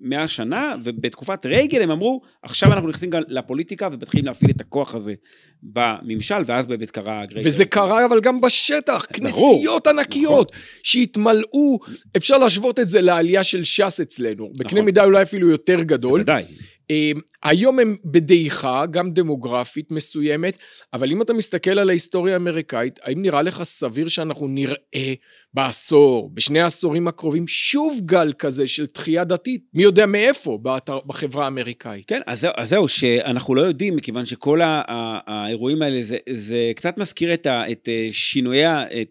מאה 0.00 0.28
שנה, 0.28 0.74
ובתקופת 0.84 1.46
רייגן 1.46 1.82
הם 1.82 1.90
אמרו, 1.90 2.20
עכשיו 2.42 2.72
אנחנו 2.72 2.88
נכנסים 2.88 3.10
גם 3.10 3.22
לפוליטיקה 3.28 3.88
ומתחילים 3.92 4.26
להפעיל 4.26 4.50
את 4.50 4.60
הכוח 4.60 4.94
הזה 4.94 5.14
בממשל, 5.62 6.42
ואז 6.46 6.66
באמת 6.66 6.90
קרה 6.90 7.20
הגרייגן. 7.22 7.48
וזה 7.48 7.64
קרה 7.64 8.04
אבל 8.04 8.20
גם 8.20 8.40
בשטח. 8.40 9.06
כנסיות 9.12 9.86
ענקיות 9.86 10.52
שהתמלאו, 10.82 11.78
אפשר 12.16 12.38
להשוות 12.38 12.78
את 12.78 12.88
זה 12.88 13.00
לעלייה 13.00 13.44
של 13.44 13.64
ש"ס 13.64 14.00
אצלנו, 14.00 14.50
בקנה 14.58 14.66
נכון. 14.66 14.84
מידה 14.84 15.04
אולי 15.04 15.22
אפילו 15.22 15.48
יותר 15.48 15.82
גדול. 15.82 16.20
בוודאי. 16.20 16.44
אה, 16.90 17.10
היום 17.44 17.78
הם 17.78 17.94
בדעיכה, 18.04 18.86
גם 18.90 19.10
דמוגרפית 19.12 19.90
מסוימת, 19.90 20.58
אבל 20.92 21.10
אם 21.10 21.22
אתה 21.22 21.32
מסתכל 21.32 21.70
על 21.78 21.88
ההיסטוריה 21.88 22.34
האמריקאית, 22.34 22.98
האם 23.02 23.22
נראה 23.22 23.42
לך 23.42 23.62
סביר 23.62 24.08
שאנחנו 24.08 24.48
נראה 24.48 25.14
בעשור, 25.54 26.30
בשני 26.34 26.60
העשורים 26.60 27.08
הקרובים, 27.08 27.48
שוב 27.48 28.00
גל 28.04 28.32
כזה 28.38 28.66
של 28.68 28.86
תחייה 28.86 29.24
דתית, 29.24 29.62
מי 29.74 29.82
יודע 29.82 30.06
מאיפה, 30.06 30.58
באתר- 30.62 31.00
בחברה 31.06 31.44
האמריקאית? 31.44 32.04
כן, 32.08 32.20
אז 32.26 32.40
זהו, 32.40 32.52
אז 32.56 32.68
זהו, 32.68 32.88
שאנחנו 32.88 33.54
לא 33.54 33.60
יודעים, 33.60 33.96
מכיוון 33.96 34.26
שכל 34.26 34.60
ה- 34.60 34.82
ה- 34.88 35.20
האירועים 35.26 35.82
האלה, 35.82 36.04
זה, 36.04 36.18
זה 36.30 36.72
קצת 36.76 36.98
מזכיר 36.98 37.34
את, 37.34 37.46
ה, 37.46 37.70
את 37.72 37.88
אה, 37.88 38.08
שינויי, 38.12 38.66
את 39.02 39.08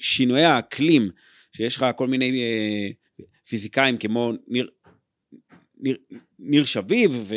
שינויי 0.00 0.44
האקלים, 0.44 1.08
שיש 1.56 1.76
לך 1.76 1.86
כל 1.96 2.08
מיני 2.08 2.42
אה, 2.42 2.88
פיזיקאים 3.48 3.96
כמו 3.96 4.32
ניר, 4.48 4.66
ניר, 5.82 5.96
ניר 6.38 6.64
שביב 6.64 7.30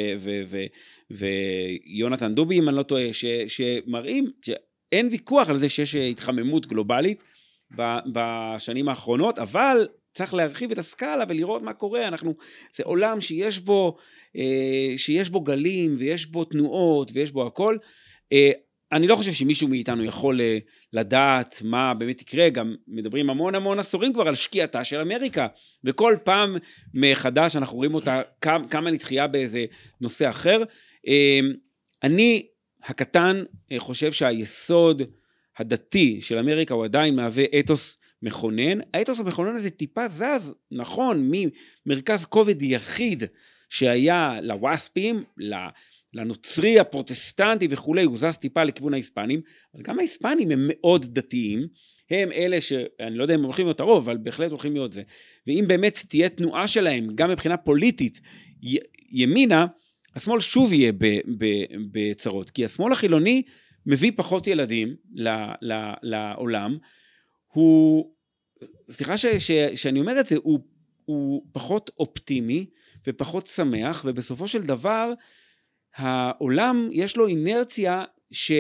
ויונתן 1.12 2.36
דובי, 2.36 2.60
אם 2.60 2.70
אני 2.70 2.78
לא 2.78 2.84
טועה, 2.84 3.14
ש, 3.14 3.26
שמראים 3.48 4.32
שאין 4.42 5.08
ויכוח 5.12 5.50
על 5.50 5.58
זה 5.58 5.70
שיש 5.70 5.96
התחממות 5.96 6.66
גלובלית 6.66 7.18
בשנים 8.14 8.90
האחרונות, 8.90 9.40
אבל 9.40 9.88
צריך 10.14 10.34
להרחיב 10.34 10.72
את 10.72 10.78
הסקאלה 10.78 11.24
ולראות 11.30 11.62
מה 11.62 11.74
קורה. 11.74 12.08
אנחנו, 12.08 12.36
זה 12.76 12.84
עולם 12.84 13.22
שיש 13.22 13.60
בו, 13.60 13.98
אה, 14.36 14.94
שיש 14.98 15.30
בו 15.30 15.42
גלים 15.42 15.96
ויש 16.00 16.26
בו 16.26 16.46
תנועות 16.46 17.12
ויש 17.14 17.32
בו 17.32 17.48
הכל. 17.48 17.78
אני 18.96 19.08
לא 19.08 19.16
חושב 19.16 19.32
שמישהו 19.32 19.68
מאיתנו 19.68 20.04
יכול 20.04 20.42
אה, 20.42 20.58
לדעת 20.94 21.62
מה 21.64 21.94
באמת 21.94 22.22
יקרה, 22.22 22.50
גם 22.50 22.76
מדברים 22.88 23.30
המון 23.30 23.56
המון 23.56 23.80
עשורים 23.80 24.14
כבר 24.14 24.28
על 24.28 24.36
שקיעתה 24.36 24.84
של 24.84 25.00
אמריקה, 25.00 25.48
וכל 25.84 26.16
פעם 26.24 26.58
מחדש 26.94 27.56
אנחנו 27.56 27.78
רואים 27.78 27.94
אותה 27.94 28.22
כמה, 28.42 28.92
נתחייה 28.92 29.28
באיזה 29.28 29.66
נושא 30.02 30.30
אחר. 30.30 30.64
אה, 31.08 31.40
אני 32.04 32.48
הקטן 32.84 33.44
אה, 33.72 33.80
חושב 33.80 34.12
שהיסוד 34.12 35.02
הדתי 35.58 36.22
של 36.22 36.38
אמריקה 36.38 36.74
הוא 36.74 36.86
עדיין 36.86 37.16
מהווה 37.16 37.44
אתוס 37.60 37.98
מכונן. 38.22 38.80
האתוס 38.94 39.20
המכונן 39.20 39.56
הזה 39.56 39.70
טיפה 39.70 40.08
זז, 40.08 40.56
נכון, 40.72 41.32
ממרכז 41.86 42.26
כובד 42.26 42.62
יחיד 42.62 43.24
שהיה 43.70 44.40
לווספים, 44.42 45.24
לנוצרי 46.16 46.80
הפרוטסטנטי 46.80 47.68
וכולי, 47.70 48.04
הוא 48.04 48.18
זז 48.18 48.38
טיפה 48.38 48.64
לכיוון 48.64 48.94
ההיספנים, 48.94 49.42
אבל 49.74 49.84
גם 49.84 50.00
ההיספנים 50.00 50.52
הם 50.52 50.60
מאוד 50.68 51.06
דתיים, 51.14 51.68
הם 52.10 52.32
אלה 52.32 52.62
שאני 52.62 53.18
לא 53.18 53.24
יודע 53.24 53.36
אם 53.36 53.40
הם 53.40 53.46
הולכים 53.46 53.66
להיות 53.66 53.80
הרוב, 53.80 54.10
אבל 54.10 54.18
בהחלט 54.18 54.52
הולכים 54.52 54.74
להיות 54.74 54.94
זה. 54.94 55.02
ואם 55.48 55.66
באמת 55.68 56.00
תהיה 56.10 56.30
תנועה 56.30 56.68
שלהם, 56.68 57.08
גם 57.16 57.30
מבחינה 57.30 57.58
פוליטית, 57.58 58.22
י- 58.64 58.78
ימינה, 59.12 59.66
השמאל 60.16 60.40
שוב 60.40 60.74
יהיה 60.74 60.92
בצרות, 61.92 62.50
כי 62.50 62.66
השמאל 62.66 62.92
החילוני 62.92 63.44
מביא 63.86 64.12
פחות 64.16 64.48
ילדים 64.48 64.96
ל, 65.14 65.30
ל, 65.62 65.92
לעולם, 66.04 66.78
הוא, 67.54 68.12
סליחה 68.90 69.18
ש, 69.18 69.26
ש, 69.26 69.52
שאני 69.76 70.00
אומר 70.00 70.20
את 70.20 70.26
זה, 70.26 70.36
הוא, 70.44 70.60
הוא 71.06 71.46
פחות 71.52 71.92
אופטימי 72.00 72.66
ופחות 73.08 73.48
שמח, 73.48 74.04
ובסופו 74.08 74.48
של 74.48 74.64
דבר 74.64 75.14
העולם 75.96 76.90
יש 76.92 77.18
לו 77.18 77.28
אינרציה 77.28 78.04
ש, 78.32 78.52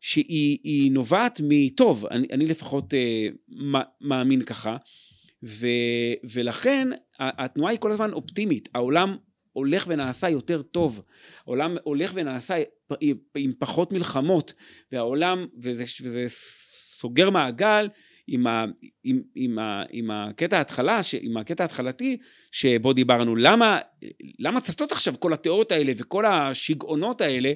שהיא 0.00 0.58
היא 0.62 0.92
נובעת 0.92 1.40
מטוב, 1.44 2.06
אני, 2.06 2.26
אני 2.32 2.46
לפחות 2.46 2.94
אה, 2.94 3.28
מאמין 4.00 4.44
ככה, 4.44 4.76
ו, 5.44 5.66
ולכן 6.32 6.88
התנועה 7.18 7.72
היא 7.72 7.80
כל 7.80 7.90
הזמן 7.90 8.12
אופטימית. 8.12 8.68
העולם 8.74 9.16
הולך 9.52 9.84
ונעשה 9.88 10.28
יותר 10.28 10.62
טוב. 10.62 11.02
העולם 11.46 11.76
הולך 11.82 12.10
ונעשה 12.14 12.54
עם 13.36 13.52
פחות 13.58 13.92
מלחמות, 13.92 14.54
והעולם, 14.92 15.46
וזה, 15.62 15.84
וזה 16.02 16.24
סוגר 16.98 17.30
מעגל 17.30 17.88
עם, 18.28 18.46
ה, 18.46 18.64
עם, 19.04 19.22
עם, 19.34 19.58
ה, 19.58 19.82
עם 19.90 20.10
הקטע 20.10 20.58
ההתחלה, 20.58 21.00
עם 21.20 21.36
הקטע 21.36 21.64
ההתחלתי 21.64 22.16
שבו 22.52 22.92
דיברנו. 22.92 23.36
למה, 23.36 23.78
למה 24.38 24.60
צצות 24.60 24.92
עכשיו 24.92 25.14
כל 25.20 25.32
התיאוריות 25.32 25.72
האלה 25.72 25.92
וכל 25.96 26.24
השיגעונות 26.26 27.20
האלה? 27.20 27.52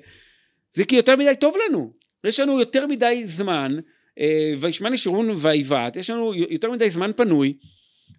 זה 0.70 0.85
כי 0.85 0.97
יותר 0.97 1.16
מדי 1.16 1.35
טוב 1.41 1.55
לנו. 1.68 1.93
יש 2.25 2.41
לנו 2.41 2.61
יותר 2.61 2.87
מדי 2.87 3.23
זמן, 3.25 3.77
אה, 4.18 4.55
וישמן 4.59 4.95
ישורון 4.95 5.31
ויבעט, 5.37 5.97
יש 5.97 6.11
לנו 6.11 6.35
יותר 6.35 6.70
מדי 6.70 6.91
זמן 6.91 7.11
פנוי. 7.16 7.57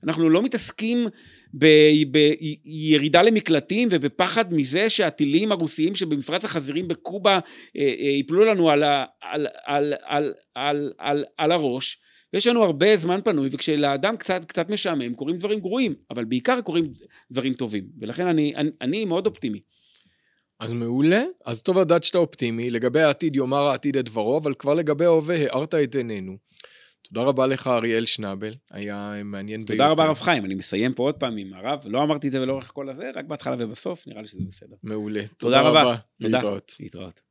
אנחנו 0.04 0.30
לא 0.30 0.43
מתעסקים 0.43 1.08
בירידה 1.54 3.22
למקלטים 3.22 3.88
ובפחד 3.91 4.54
מזה 4.54 4.89
שהטילים 4.89 5.51
הרוסיים 5.51 5.95
שבמפרץ 5.95 6.45
החזירים 6.45 6.88
בקובה 6.88 7.39
ייפלו 8.16 8.43
אה, 8.43 8.47
אה, 8.47 8.54
לנו 8.54 8.70
על, 8.70 8.84
על, 8.84 9.47
על, 9.66 9.93
על, 10.06 10.34
על, 10.56 10.93
על, 10.97 11.26
על 11.38 11.51
הראש. 11.51 12.03
ויש 12.34 12.47
לנו 12.47 12.63
הרבה 12.63 12.97
זמן 12.97 13.19
פנוי, 13.23 13.49
וכשלאדם 13.51 14.17
קצת, 14.17 14.45
קצת 14.45 14.69
משעמם, 14.69 15.13
קורים 15.13 15.38
דברים 15.38 15.59
גרועים, 15.59 15.95
אבל 16.11 16.25
בעיקר 16.25 16.61
קורים 16.61 16.91
דברים 17.31 17.53
טובים. 17.53 17.84
ולכן 17.99 18.27
אני, 18.27 18.55
אני, 18.55 18.69
אני 18.81 19.05
מאוד 19.05 19.25
אופטימי. 19.25 19.59
אז 20.59 20.71
מעולה, 20.71 21.23
אז 21.45 21.63
טוב 21.63 21.77
לדעת 21.77 22.03
שאתה 22.03 22.17
אופטימי, 22.17 22.69
לגבי 22.69 23.01
העתיד 23.01 23.36
יאמר 23.36 23.67
העתיד 23.67 23.97
את 23.97 24.05
דברו, 24.05 24.38
אבל 24.38 24.53
כבר 24.53 24.73
לגבי 24.73 25.05
ההווה 25.05 25.36
הארת 25.36 25.73
את 25.73 25.95
עינינו. 25.95 26.38
תודה 27.01 27.21
רבה 27.21 27.47
לך, 27.47 27.67
אריאל 27.67 28.05
שנבל, 28.05 28.53
היה 28.71 29.13
מעניין 29.25 29.59
ביותר. 29.65 29.73
תודה 29.73 29.89
רבה, 29.89 30.05
רב 30.05 30.19
חיים, 30.19 30.45
אני 30.45 30.55
מסיים 30.55 30.93
פה 30.93 31.03
עוד 31.03 31.15
פעם 31.15 31.38
עם 31.38 31.53
הרב, 31.53 31.79
לא 31.86 32.03
אמרתי 32.03 32.27
את 32.27 32.31
זה 32.31 32.45
לאורך 32.45 32.71
כל 32.73 32.89
הזה, 32.89 33.11
רק 33.15 33.25
בהתחלה 33.25 33.55
ובסוף, 33.59 34.07
נראה 34.07 34.21
לי 34.21 34.27
שזה 34.27 34.41
בסדר. 34.47 34.75
מעולה. 34.84 35.21
תודה, 35.38 35.57
תודה 35.57 35.61
רבה. 35.61 35.95
תודה. 36.21 36.38
להתראות. 36.38 36.75
להתראות. 36.79 37.21